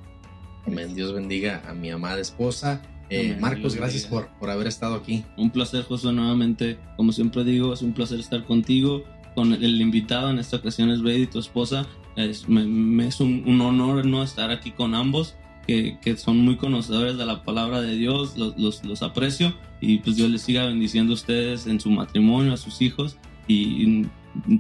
[0.65, 2.81] Amén, Dios bendiga a mi amada esposa.
[3.09, 5.23] Eh, Amén, Marcos, gracias por, por haber estado aquí.
[5.37, 6.77] Un placer, José, nuevamente.
[6.97, 9.03] Como siempre digo, es un placer estar contigo.
[9.33, 11.87] Con el invitado en esta ocasión es Brady, tu esposa.
[12.15, 15.35] Es, me, me es un, un, honor no estar aquí con ambos,
[15.67, 18.35] que, que, son muy conocedores de la palabra de Dios.
[18.35, 22.53] Los, los, los aprecio y pues Dios les siga bendiciendo a ustedes en su matrimonio,
[22.53, 23.17] a sus hijos
[23.47, 24.07] y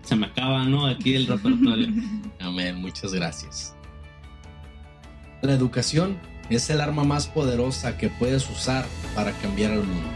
[0.03, 0.87] se me acaba, ¿no?
[0.87, 1.87] Aquí el repertorio.
[2.39, 3.75] Amén, muchas gracias.
[5.41, 6.17] La educación
[6.49, 8.85] es el arma más poderosa que puedes usar
[9.15, 10.07] para cambiar el mundo.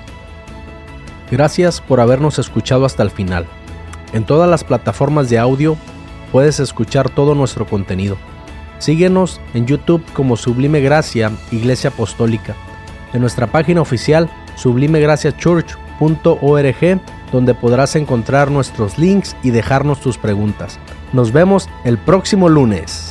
[1.30, 3.46] Gracias por habernos escuchado hasta el final.
[4.14, 5.78] En todas las plataformas de audio
[6.32, 8.18] puedes escuchar todo nuestro contenido.
[8.80, 12.56] Síguenos en YouTube como Sublime Gracia, Iglesia Apostólica.
[13.14, 17.02] En nuestra página oficial sublimegraciachurch.org,
[17.32, 20.80] donde podrás encontrar nuestros links y dejarnos tus preguntas.
[21.14, 23.11] Nos vemos el próximo lunes.